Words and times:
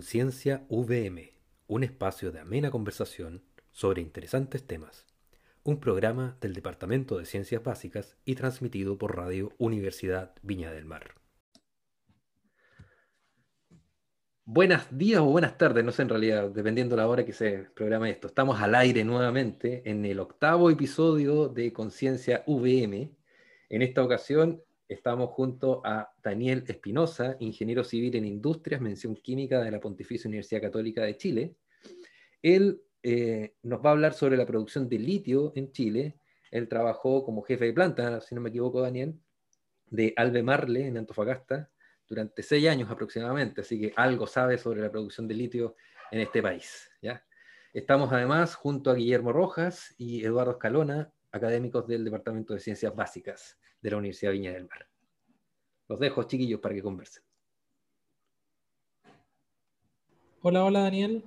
Conciencia 0.00 0.64
VM, 0.70 1.34
un 1.66 1.84
espacio 1.84 2.32
de 2.32 2.40
amena 2.40 2.70
conversación 2.70 3.44
sobre 3.70 4.00
interesantes 4.00 4.66
temas. 4.66 5.06
Un 5.62 5.78
programa 5.78 6.38
del 6.40 6.54
Departamento 6.54 7.18
de 7.18 7.26
Ciencias 7.26 7.62
Básicas 7.62 8.16
y 8.24 8.34
transmitido 8.34 8.96
por 8.96 9.14
Radio 9.14 9.52
Universidad 9.58 10.32
Viña 10.40 10.72
del 10.72 10.86
Mar. 10.86 11.16
Buenos 14.46 14.86
días 14.90 15.20
o 15.20 15.26
buenas 15.26 15.58
tardes, 15.58 15.84
no 15.84 15.92
sé 15.92 16.00
en 16.00 16.08
realidad, 16.08 16.48
dependiendo 16.48 16.96
de 16.96 17.02
la 17.02 17.06
hora 17.06 17.26
que 17.26 17.34
se 17.34 17.64
programa 17.74 18.08
esto. 18.08 18.28
Estamos 18.28 18.58
al 18.58 18.74
aire 18.76 19.04
nuevamente 19.04 19.82
en 19.84 20.06
el 20.06 20.18
octavo 20.18 20.70
episodio 20.70 21.48
de 21.48 21.74
Conciencia 21.74 22.42
VM. 22.46 23.14
En 23.68 23.82
esta 23.82 24.02
ocasión 24.02 24.62
estamos 24.90 25.30
junto 25.30 25.80
a 25.84 26.12
Daniel 26.20 26.64
Espinosa, 26.66 27.36
ingeniero 27.38 27.84
civil 27.84 28.16
en 28.16 28.24
industrias, 28.24 28.80
mención 28.80 29.14
química 29.14 29.62
de 29.62 29.70
la 29.70 29.78
Pontificia 29.78 30.26
Universidad 30.26 30.60
Católica 30.60 31.02
de 31.04 31.16
Chile. 31.16 31.54
Él 32.42 32.82
eh, 33.04 33.54
nos 33.62 33.80
va 33.80 33.90
a 33.90 33.92
hablar 33.92 34.14
sobre 34.14 34.36
la 34.36 34.44
producción 34.44 34.88
de 34.88 34.98
litio 34.98 35.52
en 35.54 35.70
Chile. 35.70 36.18
Él 36.50 36.68
trabajó 36.68 37.24
como 37.24 37.42
jefe 37.42 37.66
de 37.66 37.72
planta, 37.72 38.20
si 38.20 38.34
no 38.34 38.40
me 38.40 38.48
equivoco, 38.48 38.80
Daniel, 38.80 39.14
de 39.86 40.12
Albemarle 40.16 40.88
en 40.88 40.98
Antofagasta 40.98 41.70
durante 42.08 42.42
seis 42.42 42.66
años 42.66 42.90
aproximadamente, 42.90 43.60
así 43.60 43.80
que 43.80 43.92
algo 43.94 44.26
sabe 44.26 44.58
sobre 44.58 44.80
la 44.80 44.90
producción 44.90 45.28
de 45.28 45.34
litio 45.34 45.76
en 46.10 46.20
este 46.20 46.42
país. 46.42 46.90
¿ya? 47.00 47.24
Estamos 47.72 48.12
además 48.12 48.56
junto 48.56 48.90
a 48.90 48.94
Guillermo 48.94 49.32
Rojas 49.32 49.94
y 49.98 50.24
Eduardo 50.24 50.52
Escalona, 50.52 51.12
académicos 51.30 51.86
del 51.86 52.04
Departamento 52.04 52.54
de 52.54 52.60
Ciencias 52.60 52.92
Básicas 52.92 53.59
de 53.80 53.90
la 53.90 53.96
Universidad 53.96 54.32
Viña 54.32 54.52
del 54.52 54.68
Mar. 54.68 54.86
Los 55.88 55.98
dejo, 55.98 56.22
chiquillos, 56.24 56.60
para 56.60 56.74
que 56.74 56.82
conversen. 56.82 57.22
Hola, 60.42 60.64
hola, 60.64 60.80
Daniel. 60.80 61.24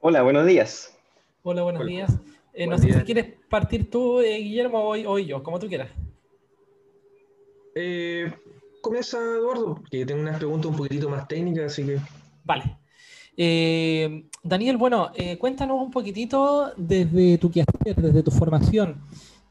Hola, 0.00 0.22
buenos 0.22 0.46
días. 0.46 0.96
Hola, 1.42 1.62
buenos 1.62 1.86
días. 1.86 2.18
Eh, 2.52 2.66
no 2.66 2.78
sé 2.78 2.92
si 2.92 3.00
quieres 3.00 3.34
partir 3.48 3.90
tú, 3.90 4.20
eh, 4.20 4.38
Guillermo, 4.38 4.78
o, 4.80 4.92
o, 4.92 5.18
yo, 5.18 5.42
como 5.42 5.58
tú 5.58 5.68
quieras. 5.68 5.90
Eh, 7.74 8.32
comienza 8.80 9.18
Eduardo, 9.18 9.76
porque 9.76 10.04
tengo 10.04 10.20
unas 10.20 10.38
preguntas 10.38 10.70
un 10.70 10.76
poquitito 10.76 11.08
más 11.08 11.28
técnicas, 11.28 11.72
así 11.72 11.86
que... 11.86 11.98
Vale. 12.44 12.78
Eh, 13.36 14.24
Daniel, 14.42 14.76
bueno, 14.76 15.12
eh, 15.14 15.38
cuéntanos 15.38 15.80
un 15.80 15.92
poquitito 15.92 16.72
desde 16.76 17.38
tu 17.38 17.50
quehacer, 17.50 17.94
desde 17.94 18.22
tu 18.24 18.32
formación. 18.32 19.00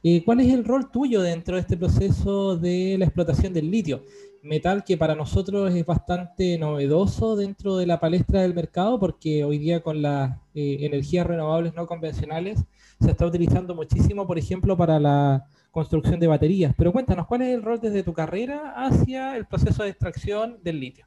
Eh, 0.04 0.24
¿Cuál 0.24 0.42
es 0.42 0.54
el 0.54 0.64
rol 0.64 0.92
tuyo 0.92 1.22
dentro 1.22 1.56
de 1.56 1.62
este 1.62 1.76
proceso 1.76 2.56
de 2.56 2.96
la 3.00 3.06
explotación 3.06 3.54
del 3.54 3.72
litio? 3.72 4.04
Metal 4.44 4.84
que 4.84 4.96
para 4.96 5.16
nosotros 5.16 5.74
es 5.74 5.86
bastante 5.86 6.58
novedoso 6.58 7.36
dentro 7.36 7.78
de 7.78 7.88
la 7.88 8.00
palestra 8.00 8.42
del 8.42 8.54
mercado 8.54 9.00
porque 9.00 9.44
hoy 9.44 9.58
día 9.58 9.82
con 9.82 10.02
las 10.02 10.38
energías 10.54 11.26
renovables 11.26 11.74
no 11.74 11.88
convencionales 11.88 12.64
se 13.00 13.12
está 13.12 13.26
utilizando 13.26 13.76
muchísimo, 13.76 14.26
por 14.26 14.38
ejemplo, 14.38 14.78
para 14.78 15.00
la 15.00 15.46
construcción 15.72 16.20
de 16.20 16.28
baterías. 16.28 16.74
Pero 16.78 16.92
cuéntanos, 16.92 17.28
¿cuál 17.28 17.42
es 17.42 17.54
el 17.54 17.64
rol 17.64 17.80
desde 17.80 18.04
tu 18.04 18.14
carrera 18.14 18.74
hacia 18.76 19.36
el 19.38 19.46
proceso 19.46 19.84
de 19.84 19.90
extracción 19.90 20.60
del 20.64 20.80
litio? 20.80 21.06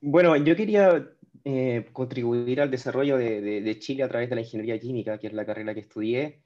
Bueno, 0.00 0.36
yo 0.36 0.56
quería 0.56 1.08
eh, 1.44 1.86
contribuir 1.92 2.60
al 2.60 2.70
desarrollo 2.70 3.16
de, 3.16 3.40
de, 3.40 3.60
de, 3.60 3.78
Chile 3.78 4.02
a 4.02 4.08
través 4.08 4.28
de 4.30 4.36
la 4.36 4.42
ingeniería 4.42 4.78
química, 4.78 5.18
que 5.18 5.26
es 5.26 5.32
la 5.32 5.44
carrera 5.44 5.74
que 5.74 5.80
estudié, 5.80 6.40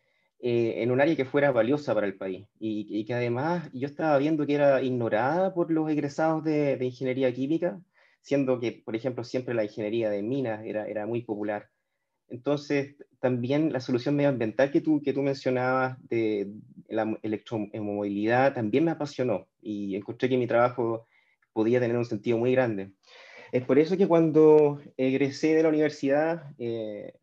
eh, 0.47 0.83
en 0.83 0.91
un 0.91 1.01
área 1.01 1.17
que 1.17 1.25
fuera 1.25 1.53
valiosa 1.53 1.95
para 1.95 2.07
el 2.07 2.19
país 2.19 2.47
y, 2.61 2.87
y, 2.91 3.07
que 3.07 3.15
además 3.15 3.71
yo 3.73 3.87
estaba 3.87 4.19
viendo 4.19 4.45
que 4.47 4.57
era 4.57 4.83
ignorada 4.83 5.55
por 5.55 5.71
los 5.71 5.91
egresados 5.91 6.45
de, 6.45 6.77
de, 6.77 6.85
ingeniería 6.85 7.33
química, 7.33 7.81
siendo 8.21 8.61
que, 8.61 8.83
por 8.85 8.95
ejemplo, 8.95 9.25
siempre 9.25 9.55
la 9.55 9.65
ingeniería 9.65 10.11
de 10.11 10.21
minas 10.21 10.63
era, 10.67 10.87
era 10.87 11.07
muy 11.07 11.23
popular. 11.23 11.71
Entonces, 12.29 12.95
también 13.21 13.73
la 13.73 13.81
solución 13.81 14.17
medioambiental 14.17 14.71
que 14.71 14.83
tú, 14.83 15.01
que 15.01 15.15
tú 15.15 15.23
mencionabas 15.23 15.97
de 16.11 16.53
la 16.89 17.19
electromovilidad 17.23 18.53
también 18.53 18.85
me 18.85 18.91
apasionó 18.91 19.49
y 19.63 19.97
encontré 19.97 20.29
que 20.29 20.37
mi 20.37 20.47
trabajo 20.47 21.07
podía 21.55 21.81
tener 21.81 21.97
un 21.97 22.05
sentido 22.05 22.37
muy 22.37 22.53
grande. 22.53 22.93
Es 23.51 23.65
por 23.65 23.79
eso 23.79 23.97
que 23.97 24.07
cuando 24.07 24.79
egresé 24.99 25.55
de 25.55 25.63
la 25.63 25.71
universidad 25.71 26.53
eh, 26.59 27.15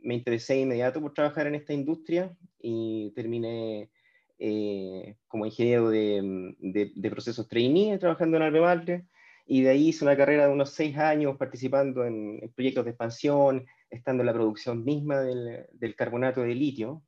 me 0.00 0.14
interesé 0.14 0.54
de 0.54 0.60
inmediato 0.60 1.00
por 1.00 1.14
trabajar 1.14 1.46
en 1.46 1.54
esta 1.54 1.72
industria 1.72 2.36
y 2.68 3.12
terminé 3.12 3.90
eh, 4.38 5.16
como 5.28 5.46
ingeniero 5.46 5.88
de, 5.88 6.54
de, 6.58 6.92
de, 6.94 7.10
procesos 7.10 7.48
trainee 7.48 7.96
trabajando 7.98 8.36
en 8.36 8.42
Albemarle 8.42 9.06
y 9.46 9.62
de 9.62 9.70
ahí 9.70 9.88
hice 9.88 10.04
una 10.04 10.16
carrera 10.16 10.46
de 10.46 10.52
unos 10.52 10.70
seis 10.70 10.96
años 10.98 11.36
participando 11.36 12.04
en, 12.04 12.40
en 12.42 12.52
proyectos 12.52 12.84
de 12.84 12.90
expansión, 12.90 13.64
estando 13.88 14.22
en 14.22 14.26
la 14.26 14.32
producción 14.32 14.84
misma 14.84 15.20
del, 15.20 15.66
del 15.72 15.94
carbonato 15.94 16.42
de 16.42 16.56
litio 16.56 17.02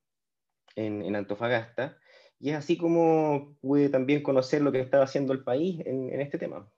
en, 0.77 1.03
en, 1.03 1.17
Antofagasta. 1.17 1.99
Y 2.39 2.51
es 2.51 2.57
así 2.57 2.77
como 2.77 3.57
pude 3.61 3.89
también 3.89 4.23
conocer 4.23 4.63
lo 4.63 4.71
que 4.71 4.81
estaba 4.81 5.03
haciendo 5.03 5.33
el 5.33 5.43
país 5.43 5.81
en, 5.85 6.13
en 6.13 6.21
este 6.21 6.39
tema. 6.39 6.71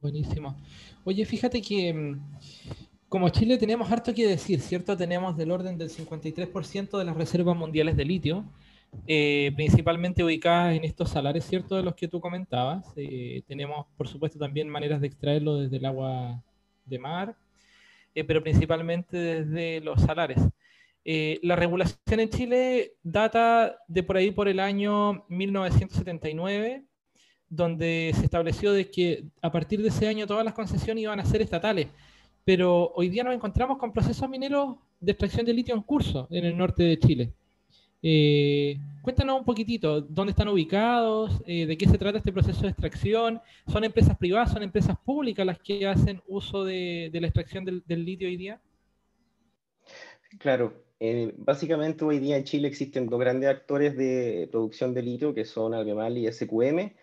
Buenísimo. 0.00 0.56
Oye, 1.04 1.24
fíjate 1.24 1.62
que 1.62 1.94
mm, 1.94 2.20
como 3.08 3.28
Chile 3.30 3.58
tenemos 3.58 3.90
harto 3.90 4.14
que 4.14 4.26
decir, 4.26 4.60
¿cierto? 4.60 4.96
Tenemos 4.96 5.36
del 5.36 5.50
orden 5.50 5.78
del 5.78 5.90
53% 5.90 6.98
de 6.98 7.04
las 7.04 7.16
reservas 7.16 7.56
mundiales 7.56 7.96
de 7.96 8.04
litio, 8.04 8.44
eh, 9.06 9.52
principalmente 9.56 10.24
ubicadas 10.24 10.76
en 10.76 10.84
estos 10.84 11.10
salares, 11.10 11.44
¿cierto? 11.44 11.76
De 11.76 11.82
los 11.82 11.94
que 11.94 12.08
tú 12.08 12.20
comentabas. 12.20 12.86
Eh, 12.96 13.42
tenemos, 13.46 13.86
por 13.96 14.08
supuesto, 14.08 14.38
también 14.38 14.68
maneras 14.68 15.00
de 15.00 15.06
extraerlo 15.06 15.56
desde 15.56 15.76
el 15.78 15.86
agua 15.86 16.42
de 16.84 16.98
mar, 16.98 17.36
eh, 18.14 18.24
pero 18.24 18.42
principalmente 18.42 19.16
desde 19.16 19.80
los 19.80 20.00
salares. 20.02 20.40
Eh, 21.04 21.38
la 21.42 21.56
regulación 21.56 22.20
en 22.20 22.28
Chile 22.28 22.92
data 23.02 23.78
de 23.88 24.02
por 24.02 24.18
ahí 24.18 24.30
por 24.30 24.48
el 24.48 24.60
año 24.60 25.24
1979 25.28 26.84
donde 27.48 28.12
se 28.14 28.24
estableció 28.24 28.72
de 28.72 28.90
que 28.90 29.24
a 29.40 29.50
partir 29.50 29.80
de 29.80 29.88
ese 29.88 30.06
año 30.06 30.26
todas 30.26 30.44
las 30.44 30.54
concesiones 30.54 31.02
iban 31.02 31.18
a 31.20 31.24
ser 31.24 31.40
estatales. 31.40 31.88
Pero 32.48 32.94
hoy 32.94 33.10
día 33.10 33.24
nos 33.24 33.34
encontramos 33.34 33.76
con 33.76 33.92
procesos 33.92 34.26
mineros 34.26 34.76
de 35.00 35.12
extracción 35.12 35.44
de 35.44 35.52
litio 35.52 35.74
en 35.74 35.82
curso 35.82 36.26
en 36.30 36.46
el 36.46 36.56
norte 36.56 36.82
de 36.82 36.98
Chile. 36.98 37.34
Eh, 38.02 38.78
cuéntanos 39.02 39.40
un 39.40 39.44
poquitito, 39.44 40.00
¿dónde 40.00 40.30
están 40.30 40.48
ubicados? 40.48 41.42
Eh, 41.44 41.66
¿De 41.66 41.76
qué 41.76 41.86
se 41.86 41.98
trata 41.98 42.16
este 42.16 42.32
proceso 42.32 42.62
de 42.62 42.68
extracción? 42.68 43.38
¿Son 43.70 43.84
empresas 43.84 44.16
privadas, 44.16 44.50
son 44.50 44.62
empresas 44.62 44.96
públicas 45.04 45.44
las 45.44 45.58
que 45.58 45.86
hacen 45.86 46.22
uso 46.26 46.64
de, 46.64 47.10
la 47.12 47.26
extracción 47.26 47.66
del, 47.66 48.04
litio 48.06 48.28
hoy 48.28 48.38
día? 48.38 48.58
Claro, 50.38 50.72
eh, 51.00 51.34
básicamente 51.36 52.02
hoy 52.02 52.18
día 52.18 52.38
en 52.38 52.44
Chile 52.44 52.68
existen 52.68 53.10
dos 53.10 53.20
grandes 53.20 53.50
actores 53.50 53.94
de 53.94 54.48
producción 54.50 54.94
de 54.94 55.02
litio 55.02 55.34
que 55.34 55.44
son 55.44 55.74
Albemarle 55.74 56.20
y 56.20 56.32
SQM 56.32 56.94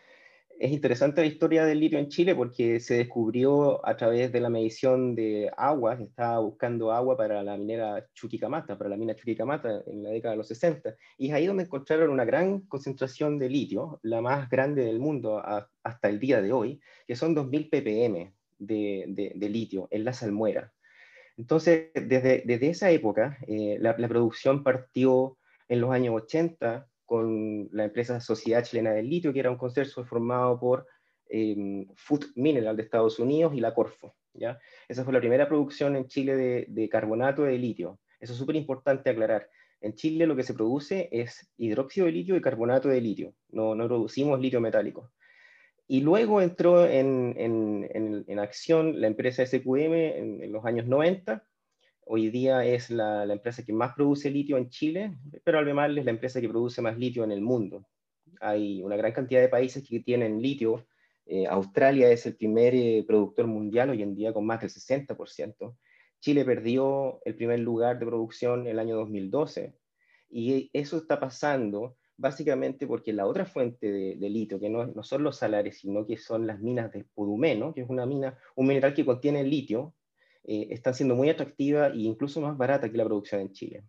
es 0.60 0.72
interesante 0.72 1.22
la 1.22 1.28
historia 1.28 1.66
del 1.66 1.80
litio 1.80 2.00
en 2.00 2.08
Chile 2.08 2.34
porque 2.36 2.80
se 2.80 2.96
descubrió 2.96 3.86
a 3.86 3.98
través 3.98 4.32
de 4.32 4.40
la 4.40 4.50
medición 4.50 5.16
de 5.16 5.52
agua, 5.58 5.98
se 5.98 6.04
estaba 6.04 6.40
buscando 6.40 6.92
agua 6.92 7.18
para 7.18 7.44
la 7.44 7.58
minera 7.58 8.08
Chuquicamata, 8.14 8.78
para 8.78 8.90
la 8.90 8.98
mina 8.98 9.16
Chuquicamata 9.16 9.84
en 9.88 10.04
la 10.04 10.12
década 10.12 10.32
de 10.32 10.38
los 10.38 10.48
60, 10.48 10.96
y 11.18 11.28
es 11.28 11.34
ahí 11.34 11.46
donde 11.46 11.64
encontraron 11.64 12.10
una 12.10 12.26
gran 12.26 12.62
concentración 12.62 13.38
de 13.38 13.50
litio, 13.50 14.00
la 14.04 14.22
más 14.22 14.50
grande 14.50 14.86
del 14.86 15.00
mundo 15.00 15.42
hasta 15.84 16.10
el 16.10 16.20
día 16.20 16.42
de 16.42 16.54
hoy, 16.54 16.80
que 17.08 17.16
son 17.16 17.36
2.000 17.36 17.70
ppm 17.70 18.34
de, 18.58 19.34
de, 19.36 19.50
litio 19.50 19.88
en 19.92 20.06
la 20.06 20.14
salmuera. 20.14 20.74
Entonces, 21.38 21.92
desde, 21.94 22.44
desde 22.46 22.70
esa 22.70 22.90
época, 22.92 23.38
eh, 23.48 23.78
la 23.80 23.96
producción 23.96 24.64
partió 24.64 25.38
en 25.68 25.82
los 25.82 25.92
años 25.92 26.16
80 26.16 26.88
con 27.06 27.70
la 27.72 27.86
empresa 27.86 28.20
Sociedad 28.20 28.64
Chilena 28.64 28.92
del 28.92 29.10
Litio, 29.10 29.32
que 29.32 29.40
era 29.40 29.52
un 29.52 29.58
consorcio 29.58 30.04
formado 30.06 30.60
por 30.60 30.88
eh, 31.30 31.86
Food 31.96 32.26
Mineral 32.36 32.76
de 32.76 32.84
Estados 32.84 33.20
Unidos 33.20 33.54
y 33.56 33.60
la 33.60 33.74
Corfo. 33.74 34.16
¿ya? 34.34 34.60
Esa 34.88 35.04
fue 35.04 35.14
la 35.14 35.20
primera 35.20 35.48
producción 35.48 35.96
en 35.96 36.08
Chile 36.08 36.66
de, 36.68 36.90
carbonato 36.90 37.44
de 37.44 37.58
litio. 37.58 38.00
Eso 38.20 38.34
es 38.34 38.40
súper 38.40 38.56
importante 38.56 39.10
aclarar. 39.10 39.50
En 39.82 39.94
Chile 39.94 40.26
lo 40.28 40.36
que 40.36 40.44
se 40.44 40.54
produce 40.54 41.10
es 41.12 41.52
hidróxido 41.58 42.06
de 42.06 42.14
litio 42.14 42.36
y 42.36 42.42
carbonato 42.42 42.90
de 42.90 43.02
litio. 43.02 43.34
No, 43.50 43.76
no 43.76 43.88
producimos 43.88 44.40
litio 44.40 44.62
metálico. 44.62 45.12
Y 45.88 46.02
luego 46.02 46.42
entró 46.42 46.86
en, 46.86 47.36
en, 47.38 47.88
en, 47.94 48.26
en 48.28 48.40
acción 48.40 49.00
la 49.00 49.08
empresa 49.08 49.46
SQM 49.46 49.94
en, 49.94 50.52
los 50.52 50.66
años 50.66 50.88
90, 50.88 51.44
Hoy 52.08 52.30
día 52.30 52.64
es 52.64 52.92
la, 52.92 53.24
empresa 53.24 53.66
que 53.66 53.74
más 53.74 53.96
produce 53.96 54.30
litio 54.30 54.58
en 54.58 54.70
Chile, 54.70 55.18
pero 55.44 55.58
Albemarle 55.58 56.02
es 56.02 56.06
la 56.06 56.12
empresa 56.12 56.40
que 56.40 56.48
produce 56.48 56.80
más 56.80 57.00
litio 57.00 57.24
en 57.24 57.32
el 57.32 57.42
mundo. 57.42 57.88
Hay 58.42 58.84
una 58.84 58.96
gran 58.96 59.12
cantidad 59.12 59.42
de 59.42 59.50
países 59.50 59.84
que 59.88 60.02
tienen 60.02 60.40
litio. 60.40 60.86
Eh, 61.26 61.48
Australia 61.48 62.12
es 62.12 62.28
el 62.28 62.36
primer 62.36 62.76
eh, 62.76 63.04
productor 63.08 63.48
mundial 63.48 63.90
hoy 63.90 64.04
en 64.04 64.14
día 64.14 64.34
con 64.34 64.46
más 64.46 64.62
del 64.62 64.70
60%. 64.70 65.76
Chile 66.20 66.46
perdió 66.46 67.22
el 67.26 67.36
primer 67.36 67.60
lugar 67.62 67.98
de 67.98 68.06
producción 68.06 68.62
en 68.62 68.68
el 68.68 68.80
año 68.80 68.98
2012. 68.98 69.74
Y 70.30 70.70
eso 70.74 70.98
está 70.98 71.20
pasando 71.20 71.98
básicamente 72.18 72.86
porque 72.86 73.14
la 73.14 73.26
otra 73.26 73.46
fuente 73.46 73.92
de, 73.92 74.30
litio, 74.30 74.60
que 74.60 74.70
no, 74.70 75.04
son 75.04 75.24
los 75.24 75.38
salares, 75.38 75.80
sino 75.80 76.06
que 76.06 76.18
son 76.18 76.46
las 76.46 76.60
minas 76.60 76.92
de 76.92 77.04
Podumeno, 77.04 77.74
que 77.74 77.82
es 77.82 77.90
una 77.90 78.06
mina, 78.06 78.38
un 78.56 78.68
mineral 78.68 78.94
que 78.94 79.06
contiene 79.06 79.44
litio, 79.44 79.96
eh, 80.48 80.68
están 80.70 80.94
siendo 80.94 81.16
muy 81.16 81.30
atractivas 81.30 81.92
e 81.94 81.98
incluso 81.98 82.42
más 82.42 82.58
barata 82.58 82.90
que 82.90 82.98
la 82.98 83.06
producción 83.06 83.42
en 83.42 83.52
Chile. 83.52 83.84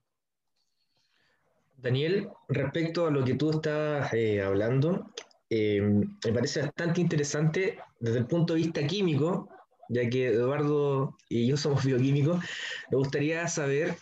Daniel, 1.76 2.29
respecto 2.49 3.06
a 3.06 3.11
lo 3.11 3.25
que 3.25 3.35
tú 3.35 3.50
estás 3.50 4.12
eh, 4.14 4.43
hablando, 4.43 5.12
eh, 5.50 5.81
me 5.81 6.32
parece 6.32 6.62
bastante 6.62 7.00
interesante 7.00 7.79
desde 8.00 8.19
el 8.19 8.26
punto 8.26 8.55
de 8.55 8.61
vista 8.61 8.87
químico, 8.87 9.49
ya 9.88 10.08
que 10.08 10.29
Eduardo 10.29 11.17
y 11.29 11.47
yo 11.47 11.56
somos 11.56 11.85
bioquímicos, 11.85 12.43
me 12.91 12.97
gustaría 12.97 13.47
saber 13.47 13.97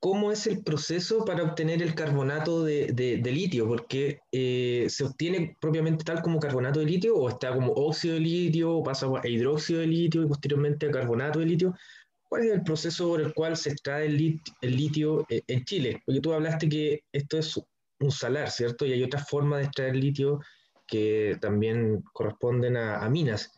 cómo 0.00 0.30
es 0.30 0.46
el 0.46 0.62
proceso 0.62 1.24
para 1.24 1.42
obtener 1.42 1.82
el 1.82 1.94
carbonato 1.94 2.64
de, 2.64 3.20
litio, 3.24 3.66
porque 3.66 4.20
eh, 4.32 4.86
se 4.88 5.04
obtiene 5.04 5.56
propiamente 5.60 6.04
tal 6.04 6.22
como 6.22 6.38
carbonato 6.38 6.80
de 6.80 6.86
litio, 6.86 7.16
o 7.16 7.28
está 7.28 7.52
como 7.52 7.72
óxido 7.72 8.14
de 8.14 8.20
litio, 8.20 8.76
o 8.76 8.82
pasa 8.82 9.06
a 9.06 9.28
hidróxido 9.28 9.80
de 9.80 9.86
litio 9.86 10.22
y 10.22 10.28
posteriormente 10.28 10.86
a 10.86 10.90
carbonato 10.90 11.40
de 11.40 11.46
litio. 11.46 11.74
¿Cuál 12.28 12.44
es 12.44 12.52
el 12.52 12.62
proceso 12.62 13.08
por 13.08 13.20
el 13.20 13.32
cual 13.34 13.56
se 13.56 13.70
extrae 13.70 14.06
el, 14.06 14.16
litio 14.76 15.26
eh, 15.30 15.42
en 15.46 15.64
Chile? 15.64 16.02
Porque 16.04 16.20
tú 16.20 16.32
hablaste 16.32 16.68
que 16.68 17.02
esto 17.12 17.38
es 17.38 17.60
un 18.00 18.10
salar, 18.10 18.50
¿cierto? 18.50 18.86
Y 18.86 18.92
hay 18.92 19.02
otras 19.02 19.28
formas 19.28 19.60
de 19.60 19.64
extraer 19.64 19.96
litio 19.96 20.40
que 20.86 21.36
también 21.40 22.02
corresponden 22.12 22.76
a 22.76 23.08
minas. 23.08 23.57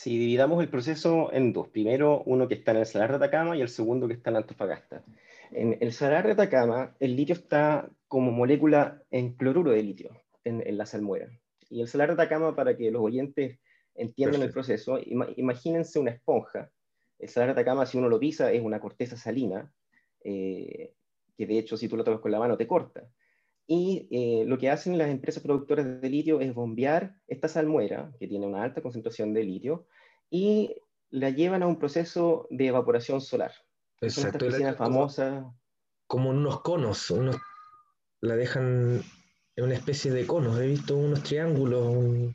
Si 0.00 0.16
dividamos 0.16 0.62
el 0.62 0.68
proceso 0.68 1.32
en 1.32 1.52
dos, 1.52 1.70
primero 1.70 2.22
uno 2.24 2.46
que 2.46 2.54
está 2.54 2.70
en 2.70 2.76
el 2.76 2.86
Salar 2.86 3.10
de 3.10 3.16
Atacama 3.16 3.56
y 3.56 3.62
el 3.62 3.68
segundo 3.68 4.06
que 4.06 4.14
está 4.14 4.30
en 4.30 4.36
Antofagasta. 4.36 5.02
En 5.50 5.76
el 5.80 5.92
Salar 5.92 6.24
de 6.24 6.34
Atacama, 6.34 6.94
el 7.00 7.16
litio 7.16 7.34
está 7.34 7.90
como 8.06 8.30
molécula 8.30 9.02
en 9.10 9.32
cloruro 9.32 9.72
de 9.72 9.82
litio, 9.82 10.12
en, 10.44 10.62
la 10.78 10.86
salmuera. 10.86 11.28
Y 11.68 11.80
el 11.80 11.88
Salar 11.88 12.10
de 12.10 12.14
Atacama, 12.14 12.54
para 12.54 12.76
que 12.76 12.92
los 12.92 13.02
oyentes 13.02 13.58
entiendan 13.96 14.42
el 14.42 14.52
proceso, 14.52 15.00
imagínense 15.36 15.98
una 15.98 16.12
esponja. 16.12 16.70
El 17.18 17.28
Salar 17.28 17.48
de 17.48 17.60
Atacama, 17.60 17.84
si 17.84 17.98
uno 17.98 18.08
lo 18.08 18.20
pisa, 18.20 18.52
es 18.52 18.62
una 18.62 18.78
corteza 18.78 19.16
salina, 19.16 19.68
eh, 20.22 20.94
que 21.36 21.44
de 21.44 21.58
hecho 21.58 21.76
si 21.76 21.88
tú 21.88 21.96
lo 21.96 22.04
tomas 22.04 22.20
con 22.20 22.30
la 22.30 22.38
mano 22.38 22.56
te 22.56 22.68
corta. 22.68 23.02
Y 23.70 24.08
eh, 24.10 24.44
lo 24.46 24.56
que 24.56 24.70
hacen 24.70 24.96
las 24.96 25.10
empresas 25.10 25.42
productoras 25.42 26.00
de 26.00 26.08
litio 26.08 26.40
es 26.40 26.54
bombear 26.54 27.16
esta 27.26 27.48
salmuera, 27.48 28.10
que 28.18 28.26
tiene 28.26 28.46
una 28.46 28.62
alta 28.62 28.80
concentración 28.80 29.34
de 29.34 29.44
litio, 29.44 29.86
y 30.30 30.74
la 31.10 31.28
llevan 31.28 31.62
a 31.62 31.66
un 31.66 31.78
proceso 31.78 32.46
de 32.50 32.68
evaporación 32.68 33.20
solar. 33.20 33.52
Exacto. 34.00 34.46
Una 34.46 34.74
famosa. 34.74 35.54
Como 36.06 36.30
unos 36.30 36.62
conos, 36.62 37.10
unos, 37.10 37.36
la 38.22 38.36
dejan 38.36 39.02
en 39.54 39.64
una 39.64 39.74
especie 39.74 40.10
de 40.12 40.26
conos. 40.26 40.58
He 40.58 40.66
visto 40.66 40.96
unos 40.96 41.22
triángulos. 41.22 42.34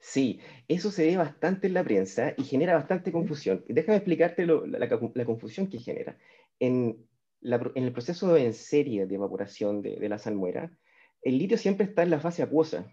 Sí, 0.00 0.40
eso 0.68 0.90
se 0.90 1.06
ve 1.06 1.16
bastante 1.16 1.68
en 1.68 1.72
la 1.72 1.82
prensa 1.82 2.34
y 2.36 2.44
genera 2.44 2.74
bastante 2.74 3.10
confusión. 3.10 3.64
Déjame 3.66 3.96
explicarte 3.96 4.44
la, 4.46 5.24
confusión 5.24 5.68
que 5.68 5.78
genera. 5.78 6.18
En, 6.60 7.06
en 7.44 7.84
el 7.84 7.92
proceso 7.92 8.36
en 8.36 8.54
serie 8.54 9.06
de 9.06 9.14
evaporación 9.14 9.82
de, 9.82 10.08
la 10.08 10.18
salmuera, 10.18 10.72
el 11.22 11.38
litio 11.38 11.58
siempre 11.58 11.86
está 11.86 12.02
en 12.02 12.10
la 12.10 12.20
fase 12.20 12.42
acuosa. 12.42 12.86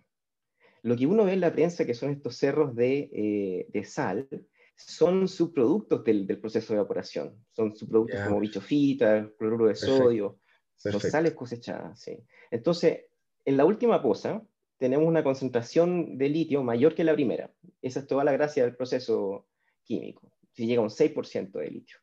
Lo 0.83 0.95
que 0.95 1.07
uno 1.07 1.25
ve 1.25 1.33
en 1.33 1.41
la 1.41 1.53
prensa, 1.53 1.85
que 1.85 1.93
son 1.93 2.11
estos 2.11 2.37
cerros 2.37 2.75
de, 2.75 3.67
eh, 3.73 3.83
sal, 3.85 4.27
son 4.75 5.27
subproductos 5.27 6.03
del, 6.03 6.25
proceso 6.39 6.73
de 6.73 6.79
evaporación. 6.79 7.35
Son 7.51 7.75
subproductos 7.75 8.19
como 8.21 8.39
bichofita, 8.39 9.29
cloruro 9.37 9.67
de 9.67 9.75
sodio, 9.75 10.39
son 10.75 10.99
sales 10.99 11.33
cosechadas. 11.33 12.09
Entonces, 12.49 13.05
en 13.45 13.57
la 13.57 13.65
última 13.65 14.01
poza 14.01 14.43
tenemos 14.77 15.07
una 15.07 15.23
concentración 15.23 16.17
de 16.17 16.29
litio 16.29 16.63
mayor 16.63 16.95
que 16.95 17.03
la 17.03 17.13
primera. 17.13 17.51
Esa 17.81 17.99
es 17.99 18.07
toda 18.07 18.23
la 18.23 18.31
gracia 18.31 18.63
del 18.63 18.75
proceso 18.75 19.45
químico. 19.83 20.31
Si 20.53 20.65
llega 20.65 20.81
a 20.81 20.83
un 20.83 20.89
6% 20.89 21.51
de 21.51 21.69
litio. 21.69 21.97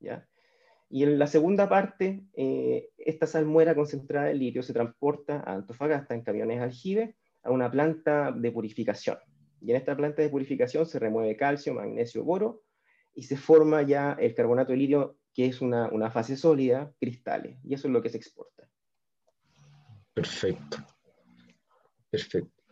¿ya? 0.00 0.26
Y 0.88 1.02
en 1.02 1.18
la 1.18 1.26
segunda 1.26 1.68
parte, 1.68 2.22
eh, 2.34 2.90
esta 2.98 3.26
salmuera 3.26 3.74
concentrada 3.74 4.28
de 4.28 4.34
litio 4.34 4.62
se 4.62 4.72
transporta 4.72 5.42
a 5.44 5.54
Antofagasta 5.54 6.14
en 6.14 6.22
camiones 6.22 6.60
aljibe 6.60 7.16
a 7.42 7.50
una 7.50 7.70
planta 7.70 8.32
de 8.32 8.52
purificación. 8.52 9.18
Y 9.60 9.70
en 9.70 9.76
esta 9.76 9.96
planta 9.96 10.22
de 10.22 10.28
purificación 10.28 10.86
se 10.86 10.98
remueve 10.98 11.36
calcio, 11.36 11.74
magnesio, 11.74 12.22
boro 12.22 12.62
y 13.14 13.22
se 13.24 13.36
forma 13.36 13.82
ya 13.82 14.16
el 14.20 14.34
carbonato 14.34 14.72
de 14.72 14.78
litio, 14.78 15.18
que 15.34 15.46
es 15.46 15.60
una, 15.60 15.88
una 15.88 16.10
fase 16.10 16.36
sólida, 16.36 16.92
cristales. 17.00 17.58
Y 17.64 17.74
eso 17.74 17.88
es 17.88 17.92
lo 17.92 18.02
que 18.02 18.10
se 18.10 18.18
exporta. 18.18 18.68
Perfecto. 20.14 20.78
Perfecto. 22.10 22.62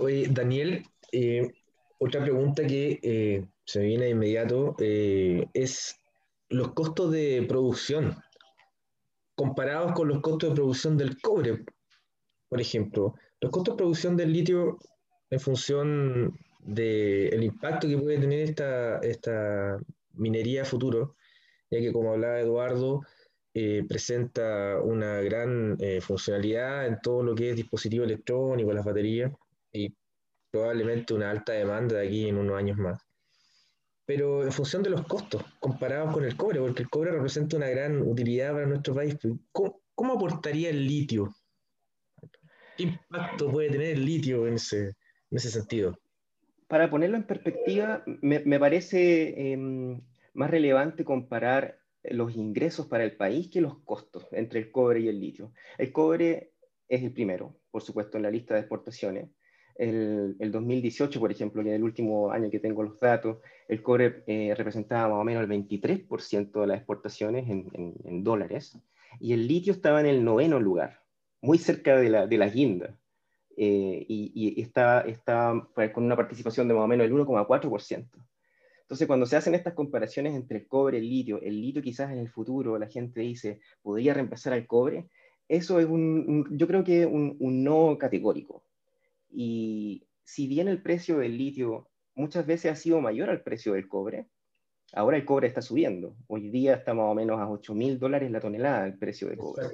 Oye, 0.00 0.28
Daniel, 0.30 0.84
eh, 1.12 1.50
otra 1.98 2.22
pregunta 2.22 2.66
que 2.66 2.98
eh, 3.02 3.46
se 3.64 3.80
me 3.80 3.86
viene 3.86 4.04
de 4.04 4.10
inmediato 4.10 4.76
es 4.78 6.03
los 6.48 6.72
costos 6.72 7.10
de 7.12 7.44
producción 7.48 8.16
comparados 9.34 9.92
con 9.92 10.08
los 10.08 10.20
costos 10.20 10.50
de 10.50 10.54
producción 10.54 10.96
del 10.96 11.20
cobre, 11.20 11.64
por 12.48 12.60
ejemplo. 12.60 13.14
Los 13.40 13.50
costos 13.50 13.74
de 13.74 13.78
producción 13.78 14.16
del 14.16 14.32
litio 14.32 14.78
en 15.30 15.40
función 15.40 16.38
del 16.60 17.42
impacto 17.42 17.88
que 17.88 17.98
puede 17.98 18.18
tener 18.18 18.40
esta, 18.40 18.98
esta 18.98 19.78
minería 20.12 20.64
futuro, 20.64 21.16
ya 21.70 21.80
que 21.80 21.92
como 21.92 22.12
hablaba 22.12 22.40
Eduardo, 22.40 23.02
eh, 23.52 23.84
presenta 23.88 24.80
una 24.80 25.20
gran 25.20 25.76
eh, 25.80 26.00
funcionalidad 26.00 26.86
en 26.86 27.00
todo 27.00 27.22
lo 27.22 27.34
que 27.34 27.50
es 27.50 27.56
dispositivo 27.56 28.04
electrónico, 28.04 28.72
las 28.72 28.84
baterías, 28.84 29.32
y 29.72 29.94
probablemente 30.50 31.14
una 31.14 31.30
alta 31.30 31.52
demanda 31.52 31.96
de 31.96 32.06
aquí 32.06 32.28
en 32.28 32.38
unos 32.38 32.56
años 32.56 32.78
más 32.78 33.00
pero 34.06 34.44
en 34.44 34.52
función 34.52 34.82
de 34.82 34.90
los 34.90 35.06
costos 35.06 35.42
comparados 35.60 36.12
con 36.12 36.24
el 36.24 36.36
cobre, 36.36 36.60
porque 36.60 36.82
el 36.82 36.90
cobre 36.90 37.12
representa 37.12 37.56
una 37.56 37.68
gran 37.68 38.02
utilidad 38.02 38.52
para 38.52 38.66
nuestro 38.66 38.94
país. 38.94 39.16
¿Cómo, 39.52 40.12
aportaría 40.12 40.70
el 40.70 40.86
litio? 40.86 41.34
¿Qué 42.76 42.84
impacto 42.84 43.50
puede 43.50 43.70
tener 43.70 43.94
el 43.94 44.04
litio 44.04 44.46
en 44.46 44.54
ese, 44.54 44.88
en 44.88 45.36
ese 45.36 45.50
sentido? 45.50 45.98
Para 46.68 46.90
ponerlo 46.90 47.16
en 47.16 47.26
perspectiva, 47.26 48.02
me, 48.06 48.40
me 48.40 48.58
parece 48.58 49.52
em, 49.52 50.00
más 50.34 50.50
relevante 50.50 51.04
comparar 51.04 51.78
los 52.02 52.36
ingresos 52.36 52.86
para 52.86 53.04
el 53.04 53.16
país 53.16 53.48
que 53.48 53.60
los 53.60 53.78
costos 53.84 54.26
entre 54.32 54.60
el 54.60 54.70
cobre 54.70 55.00
y 55.00 55.08
el 55.08 55.20
litio. 55.20 55.52
El 55.78 55.92
cobre 55.92 56.52
es 56.88 57.02
el 57.02 57.12
primero, 57.12 57.56
por 57.70 57.82
supuesto, 57.82 58.18
en 58.18 58.24
la 58.24 58.30
lista 58.30 58.54
de 58.54 58.60
exportaciones 58.60 59.30
el, 59.76 60.50
2018, 60.52 61.18
por 61.18 61.30
ejemplo, 61.30 61.62
que 61.62 61.70
es 61.70 61.76
el 61.76 61.82
último 61.82 62.30
año 62.30 62.50
que 62.50 62.60
tengo 62.60 62.82
los 62.82 62.98
datos, 63.00 63.38
el 63.68 63.82
cobre 63.82 64.22
eh, 64.26 64.54
representaba 64.56 65.08
más 65.08 65.20
o 65.20 65.24
menos 65.24 65.42
el 65.42 65.48
23% 65.48 66.60
de 66.60 66.66
las 66.66 66.78
exportaciones 66.78 67.48
en, 67.48 68.24
dólares, 68.24 68.78
y 69.20 69.32
el 69.32 69.46
litio 69.46 69.72
estaba 69.72 70.00
en 70.00 70.06
el 70.06 70.24
noveno 70.24 70.60
lugar, 70.60 71.00
muy 71.40 71.58
cerca 71.58 71.96
de 71.96 72.08
la, 72.08 72.26
de 72.26 72.38
la 72.38 72.48
guinda, 72.48 72.98
eh, 73.56 74.04
y, 74.08 74.60
estaba, 74.60 75.00
estaba 75.02 75.68
pues, 75.74 75.90
con 75.92 76.04
una 76.04 76.16
participación 76.16 76.68
de 76.68 76.74
más 76.74 76.84
o 76.84 76.88
menos 76.88 77.06
el 77.06 77.12
1,4%. 77.12 78.08
Entonces, 78.82 79.06
cuando 79.06 79.26
se 79.26 79.36
hacen 79.36 79.54
estas 79.54 79.72
comparaciones 79.72 80.34
entre 80.34 80.58
el 80.58 80.68
cobre 80.68 80.98
y 80.98 81.00
el 81.00 81.08
litio, 81.08 81.40
el 81.40 81.60
litio 81.60 81.82
quizás 81.82 82.12
en 82.12 82.18
el 82.18 82.28
futuro 82.28 82.78
la 82.78 82.86
gente 82.86 83.22
dice, 83.22 83.60
¿podría 83.82 84.12
reemplazar 84.12 84.52
al 84.52 84.66
cobre? 84.66 85.08
Eso 85.48 85.80
es 85.80 85.86
un, 85.86 86.46
yo 86.56 86.66
creo 86.66 86.84
que 86.84 87.06
un, 87.06 87.36
un 87.40 87.64
no 87.64 87.96
categórico. 87.98 88.62
Y 89.34 90.06
si 90.22 90.46
bien 90.46 90.68
el 90.68 90.80
precio 90.80 91.18
del 91.18 91.36
litio 91.36 91.90
muchas 92.14 92.46
veces 92.46 92.72
ha 92.72 92.76
sido 92.76 93.00
mayor 93.00 93.28
al 93.30 93.42
precio 93.42 93.72
del 93.72 93.88
cobre, 93.88 94.28
ahora 94.92 95.16
el 95.16 95.24
cobre 95.24 95.48
está 95.48 95.60
subiendo. 95.60 96.16
Hoy 96.28 96.50
día 96.50 96.74
está 96.74 96.94
más 96.94 97.06
o 97.06 97.14
menos 97.14 97.40
a 97.40 97.50
8 97.50 97.74
mil 97.74 97.98
dólares 97.98 98.30
la 98.30 98.40
tonelada 98.40 98.86
el 98.86 98.96
precio 98.96 99.28
de 99.28 99.36
cobre. 99.36 99.66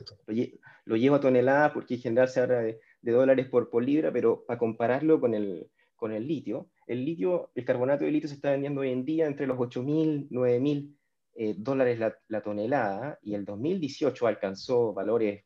Lo, 0.86 0.96
llevo 0.96 1.16
a 1.16 1.20
tonelada 1.20 1.74
porque 1.74 1.94
en 1.94 2.00
general 2.00 2.28
se 2.28 2.40
habla 2.40 2.62
de, 2.62 2.80
dólares 3.02 3.48
por, 3.48 3.68
por, 3.68 3.84
libra, 3.84 4.10
pero 4.10 4.44
para 4.46 4.58
compararlo 4.58 5.20
con 5.20 5.34
el, 5.34 5.70
con 5.94 6.12
el 6.12 6.26
litio, 6.26 6.70
el 6.86 7.04
litio, 7.04 7.52
el 7.54 7.66
carbonato 7.66 8.04
de 8.04 8.10
litio 8.10 8.28
se 8.28 8.36
está 8.36 8.50
vendiendo 8.50 8.80
hoy 8.80 8.90
en 8.90 9.04
día 9.04 9.26
entre 9.26 9.46
los 9.46 9.58
8 9.60 9.82
mil, 9.82 10.26
9 10.30 10.58
mil 10.58 10.96
eh, 11.34 11.54
dólares 11.56 11.98
la, 11.98 12.16
la, 12.28 12.42
tonelada 12.42 13.18
y 13.22 13.34
el 13.34 13.44
2018 13.44 14.26
alcanzó 14.26 14.94
valores 14.94 15.44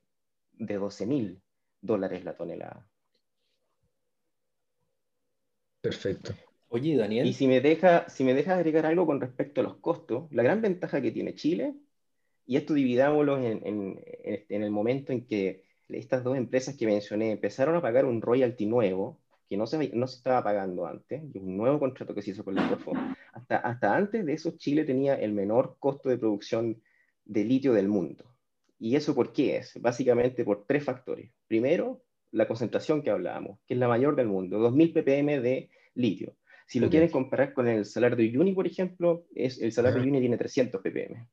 de 0.52 0.74
12 0.76 1.06
mil 1.06 1.42
dólares 1.80 2.24
la 2.24 2.36
tonelada. 2.36 2.88
Perfecto. 5.84 6.32
Oye, 6.70 6.96
Daniel. 6.96 7.26
Y 7.26 7.34
si 7.34 7.46
me 7.46 7.60
deja, 7.60 8.08
si 8.08 8.24
me 8.24 8.32
deja 8.32 8.54
agregar 8.54 8.86
algo 8.86 9.04
con 9.04 9.20
respecto 9.20 9.60
a 9.60 9.64
los 9.64 9.76
costos, 9.76 10.32
la 10.32 10.42
gran 10.42 10.62
ventaja 10.62 11.02
que 11.02 11.12
tiene 11.12 11.34
Chile, 11.34 11.74
y 12.46 12.56
esto 12.56 12.72
dividámoslo 12.72 13.36
en, 13.36 14.00
el 14.48 14.70
momento 14.70 15.12
en 15.12 15.26
que 15.26 15.62
estas 15.90 16.24
dos 16.24 16.38
empresas 16.38 16.74
que 16.74 16.86
mencioné 16.86 17.32
empezaron 17.32 17.76
a 17.76 17.82
pagar 17.82 18.06
un 18.06 18.22
royalty 18.22 18.64
nuevo, 18.64 19.20
que 19.46 19.58
no 19.58 19.66
se, 19.66 19.90
no 19.90 20.06
se 20.06 20.16
estaba 20.16 20.42
pagando 20.42 20.86
antes, 20.86 21.22
un 21.34 21.54
nuevo 21.54 21.78
contrato 21.78 22.14
que 22.14 22.22
se 22.22 22.30
hizo 22.30 22.44
con 22.44 22.54
la 22.54 22.66
Corfo, 22.66 22.94
hasta, 23.34 23.58
hasta 23.58 23.94
antes 23.94 24.24
de 24.24 24.32
eso 24.32 24.52
Chile 24.56 24.84
tenía 24.84 25.16
el 25.16 25.34
menor 25.34 25.76
costo 25.78 26.08
de 26.08 26.16
producción 26.16 26.80
de 27.26 27.44
litio 27.44 27.74
del 27.74 27.88
mundo. 27.88 28.24
¿Y 28.78 28.96
eso 28.96 29.14
por 29.14 29.34
qué 29.34 29.58
es? 29.58 29.78
Básicamente 29.82 30.46
por 30.46 30.64
tres 30.64 30.82
factores. 30.82 31.30
Primero, 31.46 32.00
la 32.34 32.48
concentración 32.48 33.02
que 33.02 33.10
hablábamos, 33.10 33.60
que 33.66 33.74
es 33.74 33.80
la 33.80 33.88
mayor 33.88 34.16
del 34.16 34.26
mundo, 34.26 34.58
2000 34.58 34.92
ppm 34.92 35.40
de 35.40 35.70
litio. 35.94 36.36
Si 36.66 36.80
lo 36.80 36.90
quieren 36.90 37.10
comparar 37.10 37.52
con 37.52 37.68
el 37.68 37.84
salario 37.84 38.16
de 38.16 38.24
Uyuni, 38.24 38.52
por 38.52 38.66
ejemplo, 38.66 39.26
es, 39.34 39.60
el 39.60 39.70
salario 39.70 39.98
de 39.98 40.06
Uyuni 40.06 40.20
tiene 40.20 40.38
300 40.38 40.80
ppm. 40.80 41.28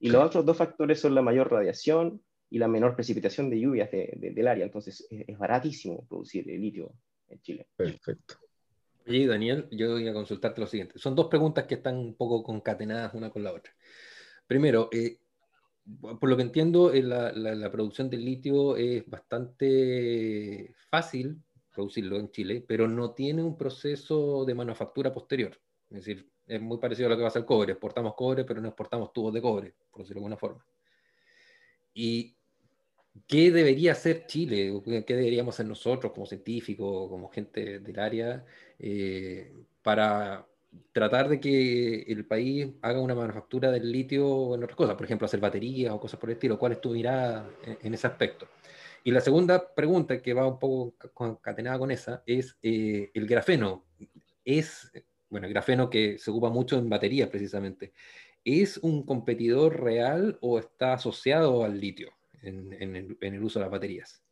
Y 0.00 0.10
los 0.10 0.24
otros 0.24 0.46
dos 0.46 0.56
factores 0.56 1.00
son 1.00 1.14
la 1.14 1.22
mayor 1.22 1.50
radiación 1.50 2.22
y 2.48 2.58
la 2.58 2.68
menor 2.68 2.94
precipitación 2.94 3.50
de 3.50 3.60
lluvias 3.60 3.90
del 3.90 4.48
área. 4.48 4.64
Entonces, 4.64 5.06
es, 5.10 5.38
baratísimo 5.38 6.06
producir 6.06 6.48
el 6.48 6.60
litio 6.60 6.92
en 7.28 7.40
Chile. 7.42 7.66
Perfecto. 7.76 8.36
Oye, 9.06 9.26
Daniel, 9.26 9.66
yo 9.72 9.92
voy 9.92 10.08
a 10.08 10.14
consultarte 10.14 10.60
lo 10.60 10.66
siguiente. 10.66 10.98
Son 10.98 11.14
dos 11.14 11.26
preguntas 11.26 11.64
que 11.66 11.74
están 11.74 11.96
un 11.96 12.14
poco 12.14 12.42
concatenadas 12.42 13.12
una 13.14 13.30
con 13.30 13.42
la 13.42 13.52
otra. 13.52 13.72
Primero, 14.46 14.88
eh, 14.92 15.18
por 16.00 16.28
lo 16.28 16.36
que 16.36 16.42
entiendo, 16.42 16.92
eh, 16.92 17.02
la, 17.02 17.70
producción 17.70 18.10
del 18.10 18.24
litio 18.24 18.76
es 18.76 19.08
bastante 19.08 20.74
fácil 20.90 21.42
producirlo 21.72 22.16
en 22.16 22.30
Chile, 22.30 22.64
pero 22.66 22.88
no 22.88 23.12
tiene 23.12 23.42
un 23.42 23.56
proceso 23.56 24.44
de 24.44 24.54
manufactura 24.54 25.12
posterior. 25.12 25.60
Es 25.90 25.98
decir, 25.98 26.28
es 26.46 26.60
muy 26.60 26.78
parecido 26.78 27.06
a 27.06 27.10
lo 27.10 27.16
que 27.16 27.22
pasa 27.22 27.38
al 27.38 27.46
cobre. 27.46 27.72
Exportamos 27.72 28.14
cobre, 28.14 28.44
pero 28.44 28.60
no 28.60 28.68
exportamos 28.68 29.12
tubos 29.12 29.32
de 29.32 29.42
cobre, 29.42 29.74
por 29.90 30.00
decirlo 30.00 30.20
de 30.20 30.24
alguna 30.24 30.36
forma. 30.36 30.66
¿Y 31.94 32.36
qué 33.26 33.50
debería 33.50 33.92
hacer 33.92 34.26
Chile? 34.26 34.82
¿Qué 35.06 35.14
deberíamos 35.14 35.54
hacer 35.54 35.66
nosotros 35.66 36.12
como 36.12 36.26
científicos, 36.26 37.08
como 37.08 37.28
gente 37.28 37.78
del 37.80 37.98
área, 37.98 38.44
eh, 38.78 39.52
para 39.82 40.46
tratar 40.92 41.28
de 41.28 41.40
que 41.40 42.02
el 42.02 42.24
país 42.26 42.68
haga 42.82 43.00
una 43.00 43.14
manufactura 43.14 43.70
del 43.70 43.90
litio 43.90 44.54
en 44.54 44.64
otras 44.64 44.76
cosas? 44.76 44.94
Por 44.96 45.04
ejemplo, 45.04 45.26
hacer 45.26 45.40
baterías 45.40 45.92
o 45.92 46.00
cosas 46.00 46.18
por 46.20 46.30
el 46.30 46.34
estilo. 46.34 46.58
¿Cuál 46.58 46.72
es 46.72 46.80
tu 46.80 46.90
mirada 46.90 47.48
en, 47.82 47.94
ese 47.94 48.06
aspecto? 48.06 48.48
Y 49.04 49.10
la 49.10 49.20
segunda 49.20 49.74
pregunta, 49.74 50.20
que 50.20 50.34
va 50.34 50.46
un 50.46 50.58
poco 50.58 50.94
concatenada 51.14 51.78
con 51.78 51.90
esa, 51.90 52.22
es 52.26 52.56
eh, 52.62 53.10
el 53.14 53.26
grafeno. 53.26 53.86
¿Es 54.44 54.90
bueno, 55.28 55.46
el 55.46 55.52
grafeno 55.52 55.90
que 55.90 56.18
se 56.18 56.30
ocupa 56.30 56.50
mucho 56.50 56.78
en 56.78 56.88
baterías 56.88 57.28
precisamente, 57.28 57.92
¿es 58.44 58.78
un 58.78 59.04
competidor 59.04 59.82
real 59.82 60.38
o 60.40 60.58
está 60.58 60.94
asociado 60.94 61.64
al 61.64 61.80
litio 61.80 62.12
en, 62.42 63.16
el, 63.20 63.42
uso 63.42 63.58
de 63.58 63.64
las 63.64 63.72
baterías? 63.72 64.22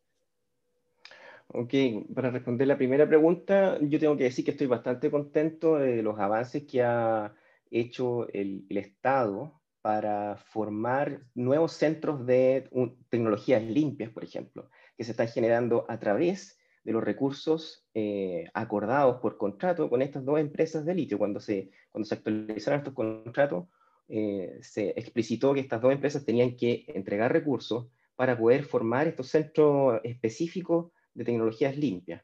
Ok, 1.49 1.75
para 2.15 2.31
responder 2.31 2.67
la 2.67 2.77
primera 2.77 3.07
pregunta, 3.07 3.79
yo 3.81 3.99
tengo 4.01 4.17
que 4.17 4.25
decir 4.25 4.45
que 4.45 4.53
estoy 4.53 4.67
bastante 4.67 5.11
contento 5.11 5.77
de 5.77 6.03
los 6.03 6.19
avances 6.19 6.65
que 6.65 6.83
ha 6.83 7.35
hecho 7.71 8.29
el, 8.33 8.67
Estado 8.71 9.61
para 9.83 10.37
formar 10.37 11.21
nuevos 11.35 11.73
centros 11.73 12.27
de 12.27 12.69
tecnologías 13.09 13.63
limpias, 13.63 14.11
por 14.11 14.25
ejemplo, 14.25 14.71
que 14.97 15.05
se 15.05 15.11
están 15.11 15.29
generando 15.29 15.85
a 15.89 15.99
través 15.99 16.59
de 16.83 16.93
los 16.93 17.05
recursos 17.05 17.87
eh, 17.95 18.47
acordados 18.55 19.21
por 19.21 19.37
contrato 19.37 19.89
con 19.89 20.03
estas 20.03 20.25
dos 20.25 20.41
empresas 20.41 20.85
de 20.85 20.95
litio. 20.95 21.19
Cuando 21.19 21.41
se, 21.41 21.71
cuando 21.91 22.07
se 22.07 22.15
actualizaron 22.15 22.81
estos 22.81 22.95
contratos, 22.95 23.69
eh, 24.09 24.59
se 24.61 24.91
explicitó 24.91 25.55
que 25.55 25.61
estas 25.61 25.81
dos 25.81 25.93
empresas 25.93 26.25
tenían 26.25 26.57
que 26.57 26.85
entregar 26.89 27.33
recursos 27.33 27.89
para 28.17 28.37
poder 28.37 28.65
formar 28.65 29.07
estos 29.09 29.29
centros 29.29 30.01
específicos 30.05 30.93
de 31.15 31.25
tecnologías 31.25 31.77
limpias. 31.77 32.23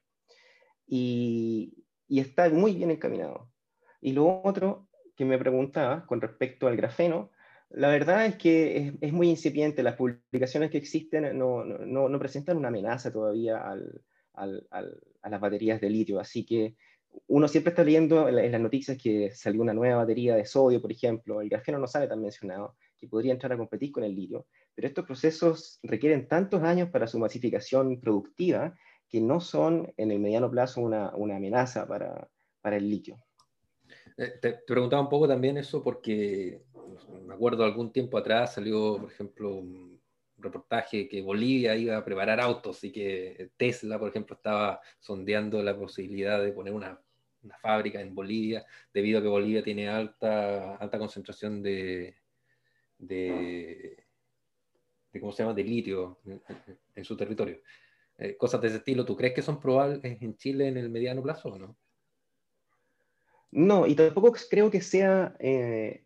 Y, 0.87 1.85
y 2.09 2.21
está 2.21 2.49
muy 2.51 2.75
bien 2.75 2.91
encaminado. 2.91 3.51
Y 4.01 4.13
lo 4.13 4.43
otro 4.43 4.89
que 5.17 5.25
me 5.25 5.39
preguntaba 5.39 6.07
con 6.07 6.21
respecto 6.21 6.67
al 6.67 6.77
grafeno, 6.77 7.31
la 7.71 7.89
verdad 7.89 8.27
es 8.27 8.37
que 8.37 8.77
es, 8.77 8.95
es 9.01 9.13
muy 9.13 9.29
incipiente. 9.29 9.83
Las 9.83 9.97
publicaciones 9.97 10.71
que 10.71 10.79
existen 10.79 11.39
no, 11.39 11.65
no, 11.65 12.09
no 12.09 12.19
presentan 12.19 12.57
una 12.57 12.69
amenaza 12.69 13.13
todavía 13.13 13.59
al, 13.59 14.03
a 14.35 15.29
las 15.29 15.41
baterías 15.41 15.81
de 15.81 15.91
litio. 15.91 16.19
Así 16.19 16.45
que 16.45 16.77
uno 17.27 17.49
siempre 17.49 17.71
está 17.71 17.85
leyendo 17.85 18.29
en, 18.29 18.53
las 18.53 18.61
noticias 18.61 18.99
que 19.01 19.31
salió 19.31 19.63
una 19.63 19.75
nueva 19.75 19.97
batería 19.97 20.37
de 20.37 20.45
sodio, 20.45 20.81
por 20.81 20.93
ejemplo, 20.93 21.41
el 21.41 21.49
grafeno 21.49 21.79
no 21.79 21.87
sale 21.87 22.09
tan 22.09 22.21
mencionado, 22.21 22.77
que 22.97 23.09
podría 23.09 23.33
entrar 23.33 23.53
a 23.53 23.57
competir 23.57 23.93
con 23.93 24.05
el 24.05 24.15
litio, 24.15 24.47
pero 24.75 24.89
estos 24.89 25.07
procesos 25.07 25.79
requieren 25.83 26.29
tantos 26.29 26.63
años 26.63 26.91
para 26.91 27.07
su 27.07 27.19
masificación 27.19 28.01
productiva 28.01 28.75
que 29.09 29.21
no 29.21 29.41
son 29.41 29.93
en 29.97 30.11
el 30.11 30.19
mediano 30.21 30.51
plazo 30.51 30.81
una, 30.81 31.09
amenaza 31.09 31.87
para, 31.87 32.29
el 32.77 32.91
litio. 32.91 33.17
Eh, 34.17 34.35
te, 34.41 34.53
te, 34.53 34.59
preguntaba 34.67 35.03
un 35.03 35.09
poco 35.09 35.27
también 35.27 35.57
eso 35.57 35.83
porque 35.83 36.63
me 37.27 37.35
acuerdo 37.35 37.65
algún 37.65 37.93
tiempo 37.93 38.19
atrás 38.19 38.55
salió, 38.55 38.99
por 38.99 39.11
ejemplo, 39.11 39.63
reportaje 40.43 41.09
que 41.09 41.23
Bolivia 41.23 41.77
iba 41.77 41.97
a 41.97 42.05
preparar 42.05 42.41
autos 42.41 42.83
y 42.85 42.93
que 42.93 43.51
Tesla, 43.57 43.99
por 43.99 44.09
ejemplo, 44.09 44.37
estaba 44.37 44.81
sondeando 44.99 45.63
la 45.63 45.77
posibilidad 45.77 46.43
de 46.43 46.53
poner 46.53 46.73
una, 46.73 47.01
fábrica 47.61 48.01
en 48.01 48.15
Bolivia, 48.15 48.67
debido 48.93 49.19
a 49.19 49.23
que 49.23 49.29
Bolivia 49.29 49.63
tiene 49.63 49.89
alta, 49.89 50.77
alta 50.77 50.99
concentración 50.99 51.63
de, 51.63 52.15
de, 52.99 54.05
¿cómo 55.19 55.33
se 55.33 55.43
llama?, 55.43 55.55
de 55.55 55.65
litio 55.65 56.19
en, 56.95 57.05
su 57.05 57.17
territorio. 57.17 57.61
Eh, 58.19 58.37
cosas 58.37 58.61
de 58.61 58.69
ese 58.69 58.77
estilo, 58.79 59.07
¿tú 59.07 59.17
crees 59.17 59.33
que 59.33 59.43
son 59.43 59.59
probables 59.59 60.01
en 60.05 60.37
Chile 60.37 60.69
en 60.69 60.77
el 60.77 60.91
mediano 60.91 61.23
plazo 61.23 61.49
o 61.49 61.59
no? 61.59 61.77
No, 63.53 63.87
y 63.87 63.95
tampoco 63.95 64.33
creo 64.49 64.71
que 64.71 64.81
sea 64.81 65.35
eh, 65.41 66.05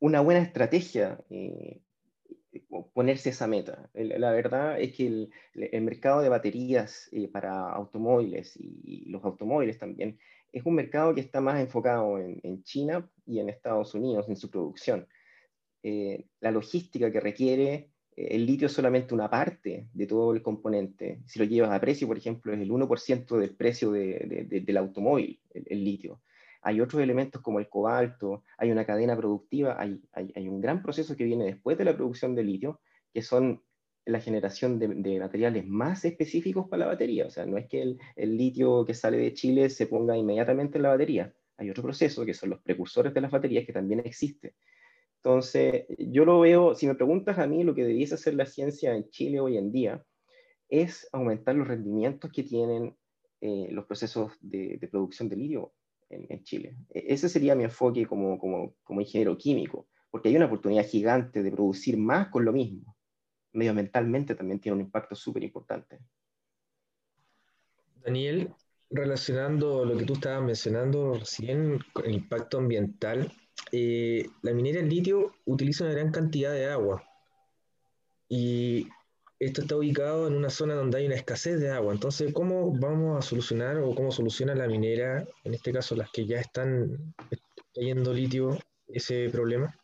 una 0.00 0.20
buena 0.20 0.40
estrategia 0.40 1.20
eh, 1.30 1.80
ponerse 2.92 3.30
esa 3.30 3.46
meta. 3.46 3.90
La 3.94 4.30
verdad 4.30 4.80
es 4.80 4.94
que 4.94 5.06
el, 5.06 5.82
mercado 5.82 6.20
de 6.20 6.28
baterías 6.28 7.08
eh, 7.12 7.28
para 7.28 7.70
automóviles 7.72 8.56
y, 8.56 9.08
los 9.10 9.24
automóviles 9.24 9.78
también 9.78 10.18
es 10.52 10.64
un 10.64 10.74
mercado 10.74 11.14
que 11.14 11.20
está 11.20 11.40
más 11.40 11.60
enfocado 11.60 12.18
en, 12.18 12.62
China 12.64 13.08
y 13.26 13.38
en 13.38 13.48
Estados 13.48 13.94
Unidos 13.94 14.28
en 14.28 14.36
su 14.36 14.50
producción. 14.50 15.06
Eh, 15.82 16.26
la 16.40 16.50
logística 16.50 17.10
que 17.10 17.20
requiere 17.20 17.90
eh, 18.16 18.28
el 18.30 18.46
litio 18.46 18.66
es 18.66 18.72
solamente 18.72 19.14
una 19.14 19.30
parte 19.30 19.88
de 19.92 20.06
todo 20.06 20.34
el 20.34 20.42
componente. 20.42 21.20
Si 21.26 21.38
lo 21.38 21.44
llevas 21.44 21.70
a 21.70 21.80
precio, 21.80 22.06
por 22.06 22.18
ejemplo, 22.18 22.52
es 22.52 22.60
el 22.60 22.70
1% 22.70 23.38
del 23.38 23.54
precio 23.56 23.92
del 23.92 24.76
automóvil, 24.76 25.40
el 25.54 25.84
litio 25.84 26.20
hay 26.62 26.80
otros 26.80 27.02
elementos 27.02 27.40
como 27.40 27.58
el 27.58 27.68
cobalto, 27.68 28.44
hay 28.58 28.70
una 28.70 28.84
cadena 28.84 29.16
productiva, 29.16 29.80
hay, 29.80 30.48
un 30.48 30.60
gran 30.60 30.82
proceso 30.82 31.16
que 31.16 31.24
viene 31.24 31.44
después 31.44 31.78
de 31.78 31.84
la 31.84 31.96
producción 31.96 32.34
de 32.34 32.44
litio, 32.44 32.80
que 33.12 33.22
son 33.22 33.62
la 34.04 34.20
generación 34.20 34.78
de, 34.78 35.18
materiales 35.20 35.66
más 35.66 36.04
específicos 36.04 36.68
para 36.68 36.80
la 36.80 36.86
batería. 36.86 37.26
O 37.26 37.30
sea, 37.30 37.46
no 37.46 37.56
es 37.56 37.66
que 37.68 37.82
el, 37.82 37.98
el, 38.16 38.36
litio 38.36 38.84
que 38.84 38.94
sale 38.94 39.18
de 39.18 39.32
Chile 39.34 39.70
se 39.70 39.86
ponga 39.86 40.16
inmediatamente 40.16 40.78
en 40.78 40.82
la 40.82 40.90
batería. 40.90 41.32
Hay 41.56 41.70
otro 41.70 41.82
proceso 41.82 42.24
que 42.24 42.34
son 42.34 42.50
los 42.50 42.60
precursores 42.60 43.14
de 43.14 43.20
las 43.20 43.30
baterías 43.30 43.64
que 43.66 43.72
también 43.72 44.00
existe. 44.00 44.54
Entonces, 45.16 45.84
yo 45.98 46.24
lo 46.24 46.40
veo, 46.40 46.74
si 46.74 46.86
me 46.86 46.94
preguntas 46.94 47.38
a 47.38 47.46
mí, 47.46 47.62
lo 47.62 47.74
que 47.74 47.84
debiese 47.84 48.14
hacer 48.14 48.34
la 48.34 48.46
ciencia 48.46 48.94
en 48.94 49.08
Chile 49.10 49.40
hoy 49.40 49.58
en 49.58 49.70
día 49.70 50.02
es 50.68 51.08
aumentar 51.12 51.54
los 51.54 51.68
rendimientos 51.68 52.30
que 52.32 52.42
tienen 52.42 52.96
eh, 53.42 53.68
los 53.70 53.84
procesos 53.86 54.32
de, 54.40 54.78
de 54.78 54.88
producción 54.88 55.28
de 55.28 55.36
litio 55.36 55.72
en, 56.10 56.42
Chile. 56.44 56.76
E, 56.90 57.14
ese 57.14 57.28
sería 57.28 57.54
mi 57.54 57.64
enfoque 57.64 58.06
como, 58.06 58.38
como, 58.38 58.74
como, 58.82 59.00
ingeniero 59.00 59.36
químico, 59.38 59.88
porque 60.10 60.28
hay 60.28 60.36
una 60.36 60.46
oportunidad 60.46 60.86
gigante 60.86 61.42
de 61.42 61.52
producir 61.52 61.96
más 61.96 62.28
con 62.28 62.44
lo 62.44 62.52
mismo. 62.52 62.96
Medioambientalmente 63.52 64.34
también 64.34 64.60
tiene 64.60 64.76
un 64.76 64.82
impacto 64.82 65.14
súper 65.14 65.44
importante. 65.44 65.98
Daniel, 68.04 68.54
relacionando 68.90 69.84
lo 69.84 69.96
que 69.96 70.04
tú 70.04 70.14
estabas 70.14 70.42
mencionando 70.42 71.14
recién 71.14 71.78
con 71.92 72.06
el 72.06 72.14
impacto 72.14 72.58
ambiental, 72.58 73.32
eh, 73.72 74.26
la 74.42 74.52
minera 74.52 74.80
en 74.80 74.88
litio 74.88 75.32
utiliza 75.44 75.84
una 75.84 75.92
gran 75.92 76.10
cantidad 76.10 76.52
de 76.52 76.66
agua. 76.66 77.04
Y 78.28 78.88
esto 79.40 79.62
está 79.62 79.74
ubicado 79.76 80.26
en 80.28 80.36
una 80.36 80.50
zona 80.50 80.74
donde 80.74 80.98
hay 80.98 81.06
una 81.06 81.14
escasez 81.14 81.58
de 81.60 81.70
agua. 81.70 81.94
Entonces, 81.94 82.30
¿cómo 82.34 82.72
vamos 82.78 83.18
a 83.18 83.22
solucionar 83.26 83.78
o 83.78 83.94
cómo 83.94 84.12
soluciona 84.12 84.54
la 84.54 84.68
minera, 84.68 85.26
en 85.44 85.54
este 85.54 85.72
caso 85.72 85.96
las 85.96 86.10
que 86.10 86.26
ya 86.26 86.38
están 86.38 87.14
cayendo 87.74 88.12
litio, 88.12 88.58
ese 88.86 89.30
problema? 89.30 89.74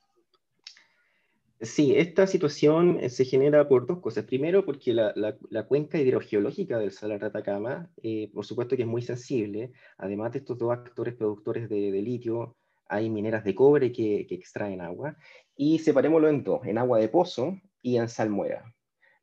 Sí, 1.62 1.94
esta 1.96 2.26
situación 2.26 2.98
eh, 3.00 3.08
se 3.08 3.25
genera 3.25 3.66
por 3.66 3.86
dos 3.86 4.00
cosas. 4.00 4.25
Primero, 4.25 4.66
porque 4.66 4.92
la, 4.92 5.66
cuenca 5.66 5.98
hidrogeológica 5.98 6.78
del 6.78 6.92
Salar 6.92 7.20
de 7.20 7.26
Atacama, 7.26 7.90
eh, 8.02 8.30
por 8.34 8.44
supuesto 8.44 8.76
que 8.76 8.82
es 8.82 8.88
muy 8.88 9.00
sensible. 9.00 9.72
Además 9.96 10.32
de 10.32 10.40
estos 10.40 10.58
dos 10.58 10.70
actores 10.70 11.14
productores 11.14 11.70
de, 11.70 11.90
litio, 12.02 12.56
hay 12.88 13.08
mineras 13.08 13.42
de 13.42 13.54
cobre 13.54 13.90
que, 13.90 14.26
que, 14.28 14.34
extraen 14.34 14.82
agua. 14.82 15.16
Y 15.56 15.78
separémoslo 15.78 16.28
en 16.28 16.44
dos, 16.44 16.66
en 16.66 16.76
agua 16.76 16.98
de 16.98 17.08
pozo 17.08 17.58
y 17.80 17.96
en 17.96 18.10
salmuera. 18.10 18.75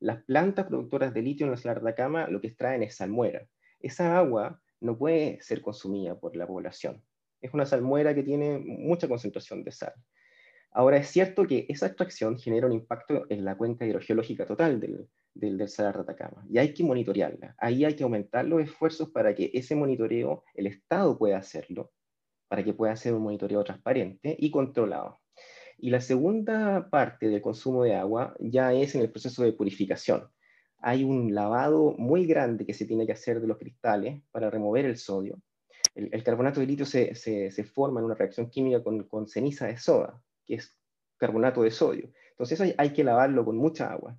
Las 0.03 0.21
plantas 0.21 0.65
productoras 0.65 1.13
de 1.13 1.21
litio 1.21 1.45
en 1.45 1.51
la 1.51 1.55
salar 1.55 1.81
de 1.81 1.89
Atacama 1.89 2.27
lo 2.27 2.41
que 2.41 2.47
extraen 2.47 2.83
es 2.83 2.97
salmuera. 2.97 3.47
Esa 3.79 4.17
agua 4.17 4.61
no 4.81 4.97
puede 4.97 5.39
ser 5.41 5.61
consumida 5.61 6.19
por 6.19 6.35
la 6.35 6.45
población. 6.45 7.01
Es 7.39 7.53
una 7.53 7.65
salmuera 7.65 8.13
que 8.13 8.21
tiene 8.21 8.59
mucha 8.59 9.07
concentración 9.07 9.63
de 9.63 9.71
sal. 9.71 9.93
Ahora, 10.71 10.97
es 10.97 11.07
cierto 11.07 11.47
que 11.47 11.67
esa 11.69 11.87
extracción 11.87 12.37
genera 12.37 12.67
un 12.67 12.73
impacto 12.73 13.25
en 13.29 13.45
la 13.45 13.55
cuenca 13.55 13.85
hidrogeológica 13.85 14.45
total 14.45 14.81
del, 14.81 15.07
del, 15.33 15.57
del 15.57 15.69
Salar 15.69 15.95
de 15.95 16.01
Atacama 16.01 16.45
y 16.49 16.57
hay 16.57 16.73
que 16.73 16.83
monitorearla. 16.83 17.55
Ahí 17.57 17.85
hay 17.85 17.95
que 17.95 18.03
aumentar 18.03 18.43
los 18.43 18.61
esfuerzos 18.61 19.09
para 19.09 19.33
que 19.33 19.51
ese 19.53 19.73
monitoreo 19.73 20.43
el 20.53 20.67
Estado 20.67 21.17
pueda 21.17 21.37
hacerlo, 21.37 21.93
para 22.49 22.61
que 22.61 22.73
pueda 22.73 22.93
ser 22.97 23.13
un 23.13 23.23
monitoreo 23.23 23.63
transparente 23.63 24.35
y 24.37 24.51
controlado. 24.51 25.22
Y 25.83 25.89
la 25.89 25.99
segunda 25.99 26.89
parte 26.89 27.27
del 27.27 27.41
consumo 27.41 27.83
de 27.83 27.93
agua 27.93 28.33
ya 28.39 28.71
es 28.71 28.95
en 28.95 29.01
el 29.01 29.11
proceso 29.11 29.43
de 29.43 29.51
purificación. 29.51 30.29
Hay 30.77 31.03
un 31.03 31.35
lavado 31.35 31.93
muy 31.97 32.25
grande 32.25 32.65
que 32.65 32.73
se 32.73 32.85
tiene 32.85 33.05
que 33.05 33.11
hacer 33.11 33.41
de 33.41 33.47
los 33.47 33.57
cristales 33.57 34.21
para 34.31 34.49
remover 34.49 34.85
el 34.85 34.95
sodio. 34.95 35.41
El, 35.93 36.23
carbonato 36.23 36.61
de 36.61 36.67
litio 36.67 36.85
se, 36.85 37.51
forma 37.65 37.99
en 37.99 38.05
una 38.05 38.15
reacción 38.15 38.49
química 38.49 38.81
con, 38.81 39.03
con, 39.09 39.27
ceniza 39.27 39.67
de 39.67 39.75
soda, 39.75 40.23
que 40.45 40.55
es 40.55 40.73
carbonato 41.17 41.63
de 41.63 41.71
sodio. 41.71 42.09
Entonces 42.29 42.61
hay, 42.61 42.73
hay 42.77 42.93
que 42.93 43.03
lavarlo 43.03 43.43
con 43.43 43.57
mucha 43.57 43.91
agua. 43.91 44.17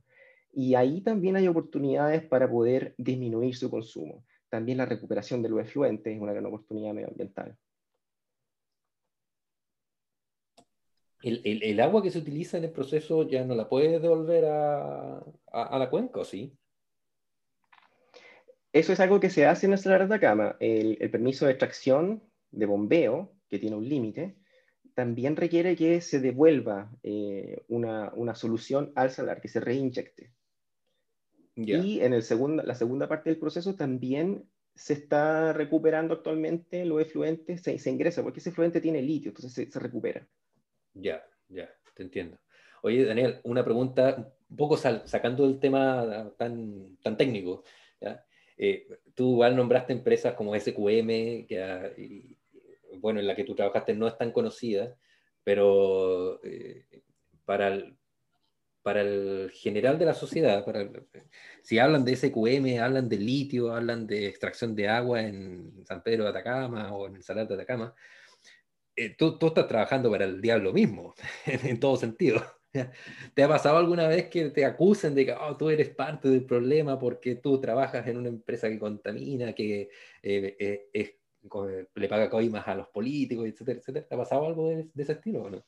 Y 0.52 0.74
ahí 0.74 1.00
también 1.00 1.36
hay 1.36 1.48
oportunidades 1.48 2.26
para 2.26 2.46
poder 2.46 2.94
disminuir 2.98 3.56
su 3.56 3.70
consumo. 3.70 4.26
También 4.50 4.76
la 4.76 4.84
recuperación 4.84 5.40
de 5.40 5.48
los 5.48 5.60
efluentes 5.60 6.14
es 6.14 6.20
una 6.20 6.34
gran 6.34 6.44
oportunidad 6.44 6.92
medioambiental. 6.92 7.56
El, 11.24 11.40
el, 11.44 11.62
el, 11.62 11.80
agua 11.80 12.02
que 12.02 12.10
se 12.10 12.18
utiliza 12.18 12.58
en 12.58 12.64
el 12.64 12.70
proceso 12.70 13.26
ya 13.26 13.46
no 13.46 13.54
la 13.54 13.66
puede 13.66 13.98
devolver 13.98 14.44
a, 14.44 15.16
a, 15.16 15.62
a 15.62 15.78
la 15.78 15.88
cuenca, 15.88 16.20
¿o 16.20 16.24
sí? 16.24 16.54
Eso 18.74 18.92
es 18.92 19.00
algo 19.00 19.20
que 19.20 19.30
se 19.30 19.46
hace 19.46 19.64
en 19.64 19.70
nuestra 19.70 19.94
área 19.94 20.06
de 20.06 20.14
Atacama. 20.14 20.56
El, 20.60 20.98
el 21.00 21.10
permiso 21.10 21.46
de 21.46 21.52
extracción 21.52 22.22
de 22.50 22.66
bombeo, 22.66 23.32
que 23.48 23.58
tiene 23.58 23.74
un 23.74 23.88
límite, 23.88 24.36
también 24.94 25.34
requiere 25.36 25.76
que 25.76 26.02
se 26.02 26.20
devuelva 26.20 26.90
eh, 27.02 27.64
una, 27.68 28.12
una, 28.14 28.34
solución 28.34 28.92
al 28.94 29.10
salar, 29.10 29.40
que 29.40 29.48
se 29.48 29.60
reinyecte. 29.60 30.32
Yeah. 31.54 31.78
Y 31.78 32.00
en 32.00 32.12
el 32.12 32.24
la 32.64 32.74
segunda 32.74 33.08
parte 33.08 33.30
del 33.30 33.38
proceso 33.38 33.76
también 33.76 34.44
se 34.74 34.92
está 34.92 35.54
recuperando 35.54 36.12
actualmente 36.12 36.84
los 36.84 37.00
efluentes, 37.00 37.62
se, 37.62 37.78
se 37.78 37.90
ingresa, 37.90 38.22
porque 38.22 38.40
ese 38.40 38.50
efluente 38.50 38.82
tiene 38.82 39.00
litio, 39.00 39.30
entonces 39.30 39.52
se, 39.52 39.70
se 39.70 39.78
recupera. 39.78 40.28
Ya, 40.94 41.24
ya, 41.48 41.68
te 41.94 42.02
entiendo. 42.02 42.38
Oye, 42.82 43.04
Daniel, 43.04 43.40
una 43.44 43.64
pregunta 43.64 44.32
un 44.48 44.56
poco 44.56 44.76
sal, 44.76 45.02
sacando 45.06 45.44
el 45.44 45.58
tema 45.58 46.32
tan, 46.36 46.96
tan 47.02 47.16
técnico. 47.16 47.64
¿ya? 48.00 48.24
Eh, 48.56 48.86
tú 49.14 49.32
igual 49.32 49.56
nombraste 49.56 49.92
empresas 49.92 50.34
como 50.34 50.54
SQM, 50.54 51.46
que, 51.46 51.94
y, 51.98 52.36
bueno, 52.98 53.20
en 53.20 53.26
la 53.26 53.34
que 53.34 53.44
tú 53.44 53.54
trabajaste 53.54 53.94
no 53.94 54.06
es 54.06 54.16
tan 54.16 54.30
conocida, 54.32 54.96
pero 55.42 56.40
eh, 56.44 56.86
para, 57.44 57.68
el, 57.68 57.96
para 58.82 59.00
el 59.00 59.50
general 59.52 59.98
de 59.98 60.06
la 60.06 60.14
sociedad, 60.14 60.64
para 60.64 60.82
el, 60.82 61.06
si 61.62 61.78
hablan 61.78 62.04
de 62.04 62.16
SQM, 62.16 62.80
hablan 62.80 63.08
de 63.08 63.16
litio, 63.16 63.74
hablan 63.74 64.06
de 64.06 64.28
extracción 64.28 64.74
de 64.76 64.88
agua 64.88 65.22
en 65.22 65.84
San 65.86 66.02
Pedro 66.02 66.24
de 66.24 66.30
Atacama 66.30 66.94
o 66.94 67.06
en 67.06 67.16
el 67.16 67.22
Salar 67.22 67.48
de 67.48 67.54
Atacama, 67.54 67.94
eh, 68.96 69.14
tú, 69.16 69.38
tú, 69.38 69.48
estás 69.48 69.66
trabajando 69.66 70.10
para 70.10 70.24
el 70.24 70.40
diablo 70.40 70.72
mismo, 70.72 71.14
en, 71.46 71.66
en, 71.66 71.80
todo 71.80 71.96
sentido. 71.96 72.42
¿Te 73.34 73.42
ha 73.42 73.48
pasado 73.48 73.78
alguna 73.78 74.08
vez 74.08 74.28
que 74.28 74.50
te 74.50 74.64
acusen 74.64 75.14
de 75.14 75.26
que 75.26 75.32
oh, 75.32 75.56
tú 75.56 75.70
eres 75.70 75.90
parte 75.90 76.28
del 76.28 76.44
problema 76.44 76.98
porque 76.98 77.36
tú 77.36 77.60
trabajas 77.60 78.06
en 78.08 78.16
una 78.16 78.28
empresa 78.28 78.68
que 78.68 78.78
contamina, 78.78 79.52
que 79.52 79.88
eh, 80.22 80.88
eh, 80.92 81.18
le 81.94 82.08
paga 82.08 82.28
coimas 82.28 82.66
a 82.66 82.74
los 82.74 82.88
políticos, 82.88 83.46
etcétera, 83.46 83.78
etcétera? 83.78 84.06
¿Te 84.08 84.14
ha 84.14 84.18
pasado 84.18 84.46
algo 84.46 84.68
de, 84.70 84.88
ese 84.96 85.12
estilo 85.12 85.42
o 85.42 85.50
no? 85.50 85.64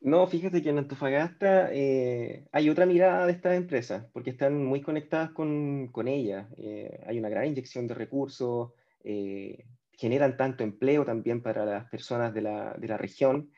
No, 0.00 0.26
fíjate 0.26 0.62
que 0.62 0.70
en 0.70 0.78
Antofagasta 0.78 1.66
hay 1.66 2.70
otra 2.70 2.86
mirada 2.86 3.26
de 3.26 3.32
estas 3.32 3.56
empresas, 3.56 4.06
porque 4.12 4.30
están 4.30 4.64
muy 4.64 4.80
conectadas 4.80 5.30
con, 5.30 5.88
con 5.88 6.08
ellas. 6.08 6.48
Eh, 6.56 7.00
hay 7.06 7.18
una 7.18 7.28
gran 7.28 7.46
inyección 7.46 7.86
de 7.86 7.94
recursos, 7.94 8.72
generan 10.00 10.38
tanto 10.38 10.64
empleo 10.64 11.04
también 11.04 11.42
para 11.42 11.66
las 11.66 11.90
personas 11.90 12.32
de 12.32 12.40
la, 12.40 12.74
de 12.78 12.88
la, 12.88 12.96
región, 12.96 13.50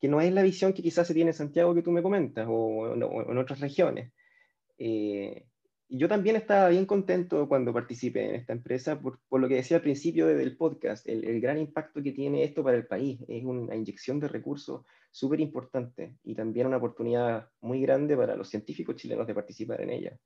que 0.00 0.06
no 0.06 0.20
es 0.20 0.32
la 0.32 0.42
visión 0.42 0.72
que 0.72 0.82
quizás 0.82 1.06
se 1.08 1.14
tiene 1.14 1.30
en 1.30 1.36
Santiago 1.36 1.74
que 1.74 1.82
tú 1.82 1.90
me 1.90 2.02
comentas, 2.02 2.46
o, 2.48 2.52
o, 2.52 2.92
o 2.92 3.32
en 3.32 3.38
otras 3.38 3.58
regiones. 3.58 4.12
Eh, 4.78 5.46
yo 5.88 6.08
también 6.08 6.36
estaba 6.36 6.68
bien 6.68 6.86
contento 6.86 7.48
cuando 7.48 7.72
participé 7.72 8.28
en 8.28 8.34
esta 8.36 8.52
empresa, 8.52 9.00
por, 9.00 9.18
por 9.28 9.40
lo 9.40 9.48
que 9.48 9.56
decía 9.56 9.78
al 9.78 9.82
principio 9.82 10.28
del 10.28 10.56
podcast, 10.56 11.08
el, 11.08 11.24
el, 11.24 11.40
gran 11.40 11.58
impacto 11.58 12.02
que 12.02 12.12
tiene 12.12 12.44
esto 12.44 12.62
para 12.62 12.76
el 12.76 12.86
país. 12.86 13.20
Es 13.26 13.44
una 13.44 13.74
inyección 13.74 14.20
de 14.20 14.28
recursos 14.28 14.82
súper 15.10 15.40
importante 15.40 16.16
y 16.22 16.36
también 16.36 16.68
una 16.68 16.76
oportunidad 16.76 17.48
muy 17.60 17.82
grande 17.82 18.16
para 18.16 18.36
los 18.36 18.48
científicos 18.48 18.96
chilenos 18.96 19.26
de 19.26 19.34
participar 19.34 19.80
en 19.80 19.90
ella. 19.90 20.18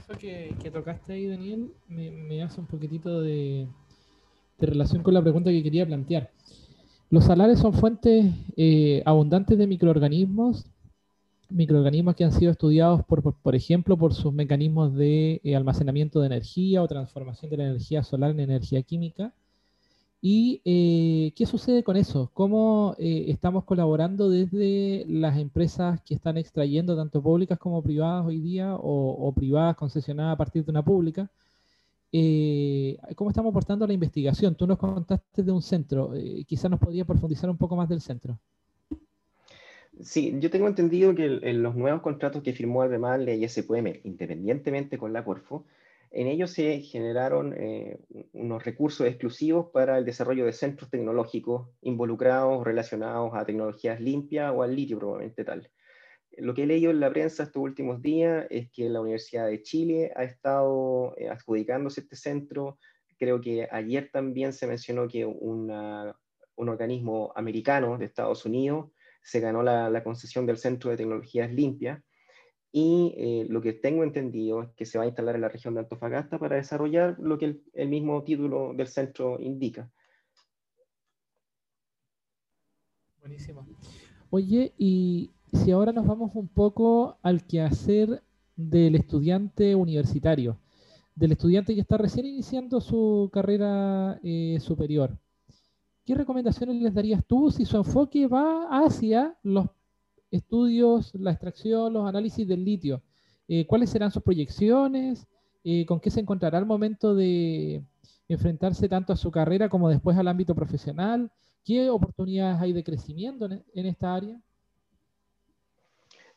Eso 0.00 0.18
que, 0.18 0.54
que 0.62 0.70
tocaste 0.70 1.12
ahí, 1.12 1.26
Daniel, 1.26 1.70
me, 1.88 2.10
me 2.10 2.42
hace 2.42 2.58
un 2.58 2.66
poquitito 2.66 3.20
de, 3.20 3.66
de, 4.58 4.66
relación 4.66 5.02
con 5.02 5.12
la 5.14 5.22
pregunta 5.22 5.50
que 5.50 5.62
quería 5.62 5.86
plantear. 5.86 6.30
Los 7.10 7.24
salares 7.24 7.58
son 7.58 7.74
fuentes 7.74 8.32
eh, 8.56 9.02
abundantes 9.04 9.58
de 9.58 9.66
microorganismos 9.66 10.64
microorganismos 11.50 12.14
que 12.14 12.24
han 12.24 12.32
sido 12.32 12.52
estudiados, 12.52 13.04
por, 13.04 13.22
por, 13.22 13.34
por 13.34 13.54
ejemplo, 13.54 13.96
por 13.96 14.14
sus 14.14 14.32
mecanismos 14.32 14.94
de 14.94 15.40
eh, 15.42 15.56
almacenamiento 15.56 16.20
de 16.20 16.26
energía 16.26 16.82
o 16.82 16.88
transformación 16.88 17.50
de 17.50 17.56
la 17.56 17.64
energía 17.64 18.02
solar 18.02 18.30
en 18.30 18.40
energía 18.40 18.82
química. 18.82 19.34
¿Y 20.22 20.60
eh, 20.66 21.32
qué 21.34 21.46
sucede 21.46 21.82
con 21.82 21.96
eso? 21.96 22.30
¿Cómo 22.34 22.94
eh, 22.98 23.26
estamos 23.28 23.64
colaborando 23.64 24.28
desde 24.28 25.06
las 25.08 25.38
empresas 25.38 26.02
que 26.02 26.14
están 26.14 26.36
extrayendo, 26.36 26.94
tanto 26.94 27.22
públicas 27.22 27.58
como 27.58 27.82
privadas 27.82 28.26
hoy 28.26 28.38
día, 28.38 28.74
o, 28.74 29.32
privadas 29.34 29.76
concesionadas 29.76 30.34
a 30.34 30.36
partir 30.36 30.62
de 30.62 30.70
una 30.70 30.84
pública? 30.84 31.30
Eh, 32.12 32.98
¿Cómo 33.14 33.30
estamos 33.30 33.50
aportando 33.50 33.86
la 33.86 33.94
investigación? 33.94 34.54
Tú 34.54 34.66
nos 34.66 34.76
contaste 34.76 35.42
de 35.42 35.52
un 35.52 35.62
centro, 35.62 36.12
quizás 36.46 36.70
nos 36.70 36.80
podría 36.80 37.06
profundizar 37.06 37.48
un 37.48 37.56
poco 37.56 37.76
más 37.76 37.88
del 37.88 38.02
centro. 38.02 38.38
Sí, 40.02 40.36
yo 40.38 40.50
tengo 40.50 40.66
entendido 40.66 41.14
que 41.14 41.40
en 41.42 41.62
los 41.62 41.76
nuevos 41.76 42.02
contratos 42.02 42.42
que 42.42 42.52
firmó 42.52 42.82
además 42.82 43.20
la 43.20 43.32
ISQM, 43.32 44.00
independientemente 44.04 44.98
con 44.98 45.12
la 45.14 45.24
Corfo, 45.24 45.64
en 46.12 46.26
ellos 46.26 46.50
se 46.50 46.80
generaron 46.80 47.54
eh, 47.56 47.98
unos 48.32 48.64
recursos 48.64 49.06
exclusivos 49.06 49.70
para 49.72 49.96
el 49.96 50.04
desarrollo 50.04 50.44
de 50.44 50.52
centros 50.52 50.90
tecnológicos 50.90 51.68
involucrados, 51.82 52.64
relacionados 52.64 53.30
a 53.34 53.44
tecnologías 53.44 54.00
limpias 54.00 54.52
o 54.54 54.62
al 54.62 54.74
litio 54.74 54.98
probablemente 54.98 55.44
tal. 55.44 55.70
Lo 56.38 56.54
que 56.54 56.64
he 56.64 56.66
leído 56.66 56.90
en 56.90 57.00
la 57.00 57.10
prensa 57.10 57.44
estos 57.44 57.62
últimos 57.62 58.02
días 58.02 58.46
es 58.50 58.70
que 58.72 58.88
la 58.88 59.00
Universidad 59.00 59.46
de 59.46 59.62
Chile 59.62 60.12
ha 60.16 60.24
estado 60.24 61.14
eh, 61.16 61.28
adjudicándose 61.28 62.00
este 62.00 62.16
centro. 62.16 62.78
Creo 63.16 63.40
que 63.40 63.68
ayer 63.70 64.10
también 64.12 64.52
se 64.52 64.66
mencionó 64.66 65.06
que 65.06 65.24
una, 65.24 66.16
un 66.56 66.68
organismo 66.68 67.32
americano 67.36 67.98
de 67.98 68.06
Estados 68.06 68.44
Unidos 68.44 68.90
se 69.22 69.38
ganó 69.38 69.62
la, 69.62 69.90
la 69.90 70.02
concesión 70.02 70.46
del 70.46 70.56
Centro 70.56 70.90
de 70.90 70.96
Tecnologías 70.96 71.52
Limpias 71.52 72.00
y 72.72 73.14
eh, 73.16 73.46
lo 73.48 73.60
que 73.60 73.72
tengo 73.72 74.04
entendido 74.04 74.62
es 74.62 74.68
que 74.70 74.86
se 74.86 74.96
va 74.96 75.04
a 75.04 75.08
instalar 75.08 75.34
en 75.34 75.40
la 75.40 75.48
región 75.48 75.74
de 75.74 75.80
Antofagasta 75.80 76.38
para 76.38 76.56
desarrollar 76.56 77.16
lo 77.18 77.36
que 77.36 77.60
el, 77.74 77.88
mismo 77.88 78.22
título 78.22 78.72
del 78.74 78.86
centro 78.86 79.40
indica. 79.40 79.90
Buenísimo. 83.18 83.66
Oye, 84.30 84.72
y 84.78 85.30
si 85.52 85.72
ahora 85.72 85.92
nos 85.92 86.06
vamos 86.06 86.30
un 86.34 86.48
poco 86.48 87.18
al 87.22 87.44
quehacer 87.44 88.22
del 88.54 88.94
estudiante 88.94 89.74
universitario, 89.74 90.58
del 91.16 91.32
estudiante 91.32 91.74
que 91.74 91.80
está 91.80 91.98
recién 91.98 92.26
iniciando 92.26 92.80
su 92.80 93.30
carrera 93.32 94.20
eh, 94.22 94.58
superior, 94.60 95.18
¿qué 96.04 96.14
recomendaciones 96.14 96.80
les 96.80 96.94
darías 96.94 97.24
tú 97.26 97.50
si 97.50 97.64
su 97.64 97.76
enfoque 97.76 98.28
va 98.28 98.68
hacia 98.84 99.36
los 99.42 99.66
estudios, 100.30 101.12
la 101.14 101.32
extracción, 101.32 101.92
los 101.92 102.08
análisis 102.08 102.46
del 102.46 102.64
litio? 102.64 103.02
Eh, 103.48 103.66
¿Cuáles 103.66 103.90
serán 103.90 104.10
sus 104.10 104.22
proyecciones? 104.22 105.26
Eh, 105.64 105.84
¿Con 105.86 106.00
qué 106.00 106.10
se 106.10 106.20
encontrará 106.20 106.58
al 106.58 106.66
momento 106.66 107.14
de 107.14 107.82
enfrentarse 108.28 108.88
tanto 108.88 109.12
a 109.12 109.16
su 109.16 109.30
carrera 109.30 109.68
como 109.68 109.88
después 109.88 110.16
al 110.16 110.28
ámbito 110.28 110.54
profesional? 110.54 111.30
¿Qué 111.64 111.90
oportunidades 111.90 112.60
hay 112.60 112.72
de 112.72 112.84
crecimiento 112.84 113.46
en, 113.46 113.86
esta 113.86 114.14
área? 114.14 114.40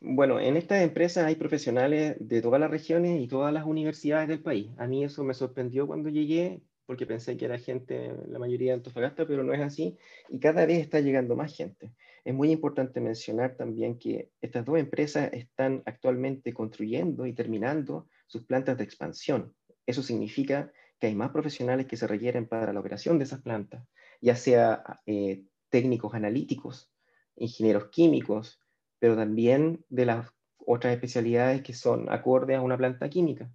Bueno, 0.01 0.39
en 0.39 0.58
estas 0.58 0.82
empresas 0.82 1.25
hay 1.25 1.36
profesionales 1.36 2.17
de 2.19 2.41
todas 2.41 2.60
las 2.60 2.69
regiones 2.69 3.21
y 3.21 3.27
todas 3.27 3.53
las 3.53 3.65
universidades 3.65 4.27
del 4.27 4.41
país. 4.41 4.71
A 4.77 4.88
mí 4.88 5.03
eso 5.03 5.23
me 5.23 5.34
sorprendió 5.34 5.88
cuando 5.88 6.10
llegué, 6.10 6.62
porque 6.86 7.06
pensé 7.06 7.38
que 7.38 7.45
era 7.45 7.58
gente, 7.58 8.13
la 8.27 8.39
mayoría 8.39 8.71
de 8.71 8.77
Antofagasta, 8.77 9.25
pero 9.25 9.43
no 9.43 9.53
es 9.53 9.62
así, 9.62 9.97
y 10.29 10.39
cada 10.39 10.65
vez 10.65 10.79
está 10.79 10.99
llegando 10.99 11.38
más 11.38 11.56
gente. 11.56 11.91
Es 12.25 12.33
muy 12.33 12.51
importante 12.51 13.01
mencionar 13.01 13.55
también 13.57 13.99
que 13.99 14.31
estas 14.41 14.65
dos 14.65 14.79
empresas 14.79 15.31
están 15.33 15.83
actualmente 15.86 16.53
construyendo 16.53 17.25
y 17.25 17.33
terminando 17.33 18.07
sus 18.27 18.43
plantas 18.45 18.77
de 18.77 18.86
expansión. 18.86 19.53
Eso 19.86 20.01
significa 20.01 20.71
que 20.99 21.07
hay 21.07 21.15
más 21.15 21.31
profesionales 21.31 21.86
que 21.86 21.97
se 21.97 22.07
requieren 22.07 22.47
para 22.47 22.71
la 22.71 22.79
operación 22.79 23.17
de 23.17 23.25
esas 23.25 23.41
plantas. 23.41 23.86
ya 24.21 24.38
sea 24.38 25.01
eh, 25.05 25.43
técnicos 25.69 26.13
analíticos, 26.13 26.89
ingenieros 27.36 27.89
químicos, 27.89 28.62
pero 28.99 29.17
también 29.17 29.83
de 29.89 30.05
las 30.05 30.31
otras 30.65 30.93
especialidades 30.93 31.62
que 31.62 31.73
son 31.73 32.09
acordes 32.09 32.57
a 32.57 32.62
una 32.62 32.77
planta 32.77 33.09
química. 33.09 33.51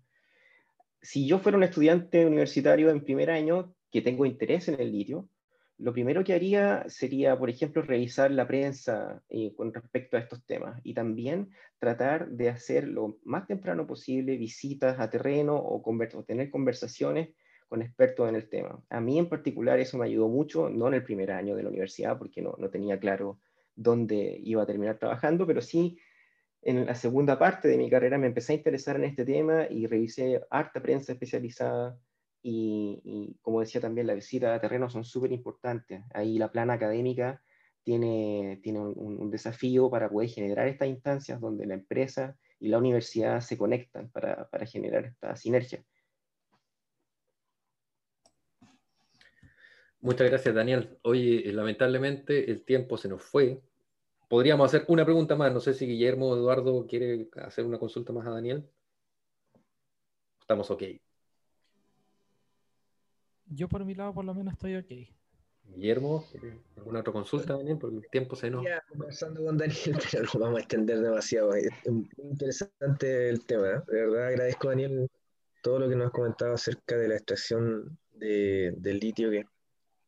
Si 1.00 1.26
yo 1.26 1.38
fuera 1.38 1.56
un 1.56 1.64
estudiante 1.64 2.26
universitario 2.26 2.90
en 2.90 3.02
primer 3.02 3.30
año 3.30 3.74
que 3.90 4.02
tengo 4.02 4.26
interés 4.26 4.68
en 4.68 4.78
el 4.78 4.92
litio, 4.92 5.28
lo 5.78 5.92
primero 5.92 6.24
que 6.24 6.34
haría 6.34 6.84
sería, 6.88 7.38
por 7.38 7.48
ejemplo, 7.50 7.82
revisar 7.82 8.32
la 8.32 8.48
prensa 8.48 9.22
eh, 9.28 9.54
con 9.54 9.72
respecto 9.72 10.16
a 10.16 10.20
estos 10.20 10.44
temas 10.44 10.80
y 10.82 10.92
también 10.92 11.50
tratar 11.78 12.28
de 12.30 12.48
hacer 12.48 12.88
lo 12.88 13.18
más 13.24 13.46
temprano 13.46 13.86
posible 13.86 14.36
visitas 14.36 14.98
a 14.98 15.08
terreno 15.08 15.56
o, 15.56 15.82
tener 16.26 16.50
conversaciones 16.50 17.30
con 17.68 17.82
expertos 17.82 18.28
en 18.28 18.34
el 18.34 18.48
tema. 18.48 18.82
A 18.90 19.00
mí 19.00 19.18
en 19.18 19.28
particular 19.28 19.78
eso 19.78 19.98
me 19.98 20.06
ayudó 20.06 20.28
mucho, 20.28 20.68
no 20.68 20.88
en 20.88 20.94
el 20.94 21.04
primer 21.04 21.30
año 21.30 21.54
de 21.54 21.62
la 21.62 21.68
universidad, 21.68 22.18
porque 22.18 22.42
no, 22.42 22.54
no 22.58 22.70
tenía 22.70 22.98
claro 22.98 23.38
dónde 23.76 24.40
iba 24.42 24.62
a 24.62 24.66
terminar 24.66 24.98
trabajando, 24.98 25.46
pero 25.46 25.60
sí 25.60 25.98
en 26.62 26.86
la 26.86 26.94
segunda 26.94 27.38
parte 27.38 27.68
de 27.68 27.78
mi 27.78 27.88
carrera 27.88 28.18
me 28.18 28.26
empecé 28.26 28.52
a 28.52 28.56
interesar 28.56 28.96
en 28.96 29.04
este 29.04 29.24
tema 29.24 29.68
y 29.70 29.86
revisé 29.86 30.42
harta 30.50 30.82
prensa 30.82 31.12
especializada, 31.12 31.96
y, 32.42 33.36
como 33.42 33.60
decía 33.60 33.80
también, 33.80 34.06
la 34.06 34.14
visita 34.14 34.54
a 34.54 34.60
terreno 34.60 34.88
son 34.88 35.04
súper 35.04 35.32
importantes. 35.32 36.02
Ahí 36.14 36.38
la 36.38 36.50
plana 36.50 36.74
académica 36.74 37.42
tiene, 37.82 38.60
tiene 38.62 38.80
un, 38.80 39.30
desafío 39.30 39.90
para 39.90 40.08
poder 40.08 40.28
generar 40.30 40.68
estas 40.68 40.88
instancias 40.88 41.40
donde 41.40 41.66
la 41.66 41.74
empresa 41.74 42.36
y 42.60 42.68
la 42.68 42.78
universidad 42.78 43.40
se 43.40 43.58
conectan 43.58 44.10
para, 44.10 44.48
para 44.48 44.66
generar 44.66 45.04
esta 45.06 45.36
sinergia. 45.36 45.84
Muchas 50.00 50.28
gracias, 50.28 50.54
Daniel. 50.54 50.96
Oye, 51.02 51.52
lamentablemente 51.52 52.50
el 52.50 52.64
tiempo 52.64 52.96
se 52.96 53.08
nos 53.08 53.22
fue. 53.22 53.60
Podríamos 54.28 54.66
hacer 54.66 54.84
una 54.88 55.04
pregunta 55.04 55.34
más. 55.34 55.52
No 55.52 55.60
sé 55.60 55.74
si 55.74 55.86
Guillermo 55.86 56.28
o 56.28 56.36
Eduardo 56.36 56.86
quiere 56.86 57.28
hacer 57.42 57.64
una 57.64 57.78
consulta 57.78 58.12
más 58.12 58.26
a 58.26 58.30
Daniel. 58.30 58.68
Estamos 60.40 60.70
ok. 60.70 60.82
Yo 63.50 63.68
por 63.68 63.84
mi 63.84 63.94
lado 63.94 64.12
por 64.14 64.24
lo 64.24 64.34
menos 64.34 64.54
estoy 64.54 64.76
ok. 64.76 64.92
Guillermo, 65.74 66.24
¿alguna 66.76 67.00
otra 67.00 67.12
consulta, 67.12 67.56
Daniel? 67.56 67.78
Porque 67.78 67.96
el 67.96 68.08
tiempo 68.10 68.36
se 68.36 68.50
nos... 68.50 68.64
Ya, 68.64 68.82
conversando 68.88 69.44
con 69.44 69.58
Daniel, 69.58 69.98
pero 70.12 70.24
no 70.34 70.40
vamos 70.40 70.58
a 70.58 70.60
extender 70.60 71.00
demasiado. 71.00 71.54
Es 71.54 71.70
muy 71.86 72.08
interesante 72.30 73.28
el 73.28 73.44
tema. 73.44 73.68
¿eh? 73.68 73.82
De 73.86 74.06
verdad 74.06 74.26
agradezco, 74.28 74.68
Daniel, 74.68 75.08
todo 75.62 75.78
lo 75.78 75.88
que 75.88 75.96
nos 75.96 76.06
has 76.06 76.12
comentado 76.12 76.54
acerca 76.54 76.96
de 76.96 77.08
la 77.08 77.16
extracción 77.16 77.98
de, 78.14 78.72
del 78.76 78.98
litio, 78.98 79.30
que 79.30 79.46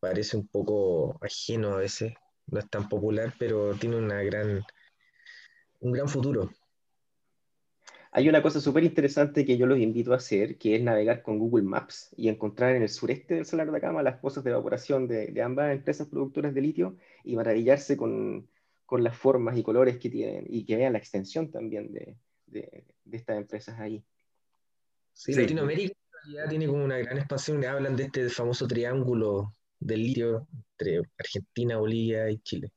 parece 0.01 0.37
un 0.37 0.49
poco 0.49 1.19
ajeno 1.23 1.75
a 1.75 1.77
veces, 1.77 2.15
no 2.47 2.59
es 2.59 2.69
tan 2.69 2.89
popular, 2.89 3.35
pero 3.39 3.75
tiene 3.75 3.97
una 3.97 4.23
gran, 4.23 4.65
un 5.81 5.93
gran 5.93 6.09
futuro. 6.09 6.51
Hay 8.13 8.29
una 8.29 8.43
cosa 8.43 8.61
súper 8.61 8.83
interesante 8.83 9.45
que 9.45 9.57
yo 9.57 9.67
los 9.67 9.79
invito 9.79 10.13
a 10.13 10.17
hacer, 10.17 10.59
que 10.59 10.75
es 10.75 10.83
navegar 10.83 11.23
con 11.23 11.39
Google 11.39 11.63
Maps 11.63 12.13
y 12.17 12.29
encontrar 12.29 12.75
en 12.75 12.83
el 12.83 12.89
sureste 12.89 13.35
del 13.35 13.47
Salar 13.47 13.71
de 13.71 13.77
Atacama 13.77 14.03
las 14.03 14.19
pozas 14.19 14.43
de 14.43 14.51
evaporación 14.51 15.07
de, 15.07 15.41
ambas 15.43 15.73
empresas 15.73 16.09
productoras 16.09 16.53
de 16.53 16.61
litio 16.61 16.97
y 17.23 17.37
maravillarse 17.37 17.97
con, 17.97 18.49
con, 18.85 19.05
las 19.05 19.17
formas 19.17 19.57
y 19.57 19.63
colores 19.63 19.99
que 19.99 20.11
tienen 20.11 20.45
y 20.49 20.65
que 20.65 20.77
vean 20.77 20.95
la 20.95 20.99
extensión 20.99 21.53
también 21.53 21.93
de, 21.93 22.17
de, 22.47 22.85
estas 23.13 23.37
empresas 23.37 23.79
ahí. 23.79 24.03
Sí, 25.13 25.33
Latinoamérica 25.33 25.95
ya 26.33 26.49
tiene 26.49 26.67
como 26.67 26.85
una 26.85 26.99
gran 26.99 27.17
expansión, 27.17 27.65
hablan 27.65 27.95
de 27.95 28.05
este 28.05 28.29
famoso 28.29 28.67
triángulo 28.67 29.55
del 29.79 30.03
litio 30.03 30.49
entre 30.79 31.03
Argentina, 31.17 31.79
Bolivia 31.79 32.29
y 32.29 32.39
Chile. 32.41 32.73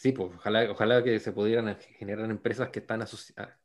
Sí, 0.00 0.12
pues 0.12 0.32
ojalá, 0.34 0.70
ojalá 0.70 1.04
que 1.04 1.20
se 1.20 1.30
pudieran 1.30 1.76
generar 1.98 2.30
empresas 2.30 2.70
que 2.70 2.78
están 2.78 3.04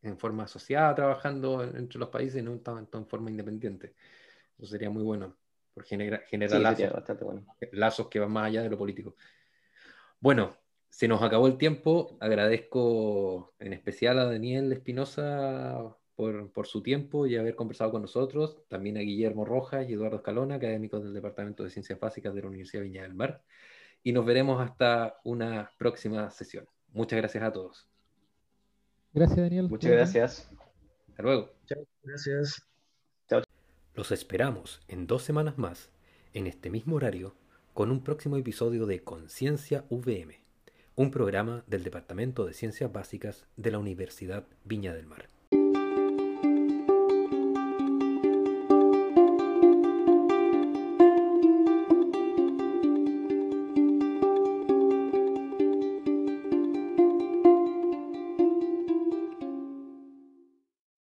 en 0.01 0.17
forma 0.17 0.43
asociada 0.43 0.93
trabajando 0.93 1.63
entre 1.63 1.97
los 1.97 2.09
países 2.09 2.41
y 2.41 2.43
no 2.43 2.59
tanto 2.59 2.97
en 2.97 3.07
forma 3.07 3.31
independiente. 3.31 3.93
Eso 4.57 4.67
sería 4.67 4.89
muy 4.89 5.01
bueno, 5.01 5.37
por 5.73 5.85
generar, 5.85 6.25
generar 6.25 6.59
lazos, 7.71 8.09
que 8.09 8.19
van 8.19 8.33
más 8.33 8.47
allá 8.47 8.63
de 8.63 8.69
lo 8.69 8.77
político. 8.77 9.15
Bueno, 10.19 10.57
se 10.89 11.07
nos 11.07 11.21
acabó 11.21 11.47
el 11.47 11.57
tiempo. 11.57 12.17
Agradezco 12.19 13.53
en 13.57 13.71
especial 13.71 14.19
a 14.19 14.25
Daniel 14.25 14.73
Espinosa 14.73 15.95
por, 16.15 16.51
por, 16.51 16.67
su 16.67 16.83
tiempo 16.83 17.25
y 17.27 17.37
haber 17.37 17.55
conversado 17.55 17.91
con 17.91 18.01
nosotros. 18.01 18.61
También 18.67 18.97
a 18.97 18.99
Guillermo 18.99 19.45
Rojas 19.45 19.87
y 19.87 19.93
Eduardo 19.93 20.17
Escalona, 20.17 20.55
académicos 20.55 21.01
del 21.01 21.13
Departamento 21.13 21.63
de 21.63 21.69
Ciencias 21.69 21.97
Básicas 21.97 22.35
de 22.35 22.41
la 22.41 22.47
Universidad 22.49 22.81
de 22.81 22.89
Viña 22.89 23.03
del 23.03 23.13
Mar 23.13 23.41
y 24.05 24.13
nos 24.13 24.23
veremos 24.23 24.61
hasta 24.61 25.19
una 25.23 25.71
próxima 25.79 26.29
sesión. 26.29 26.67
Muchas 26.93 27.17
gracias 27.17 27.43
a 27.43 27.51
todos. 27.51 27.89
Gracias, 29.13 29.39
Daniel. 29.39 29.67
Muchas 29.67 29.91
gracias. 29.91 30.49
Hasta 31.09 31.23
luego. 31.23 31.49
Chao. 31.65 31.83
Gracias. 32.03 32.61
Chao. 33.27 33.41
Los 33.95 34.11
esperamos 34.11 34.79
en 34.87 35.07
dos 35.07 35.23
semanas 35.23 35.57
más, 35.57 35.89
en 36.33 36.45
este 36.45 36.69
mismo 36.69 36.97
horario, 36.97 37.35
con 37.73 37.89
un 37.89 38.03
próximo 38.03 38.37
episodio 38.37 38.85
de 38.85 39.03
Conciencia 39.03 39.85
VM, 39.89 40.39
un 40.95 41.09
programa 41.09 41.63
del 41.65 41.83
Departamento 41.83 42.45
de 42.45 42.53
Ciencias 42.53 42.93
Básicas 42.93 43.47
de 43.57 43.71
la 43.71 43.79
Universidad 43.79 44.45
Viña 44.65 44.93
del 44.93 45.07
Mar. 45.07 45.29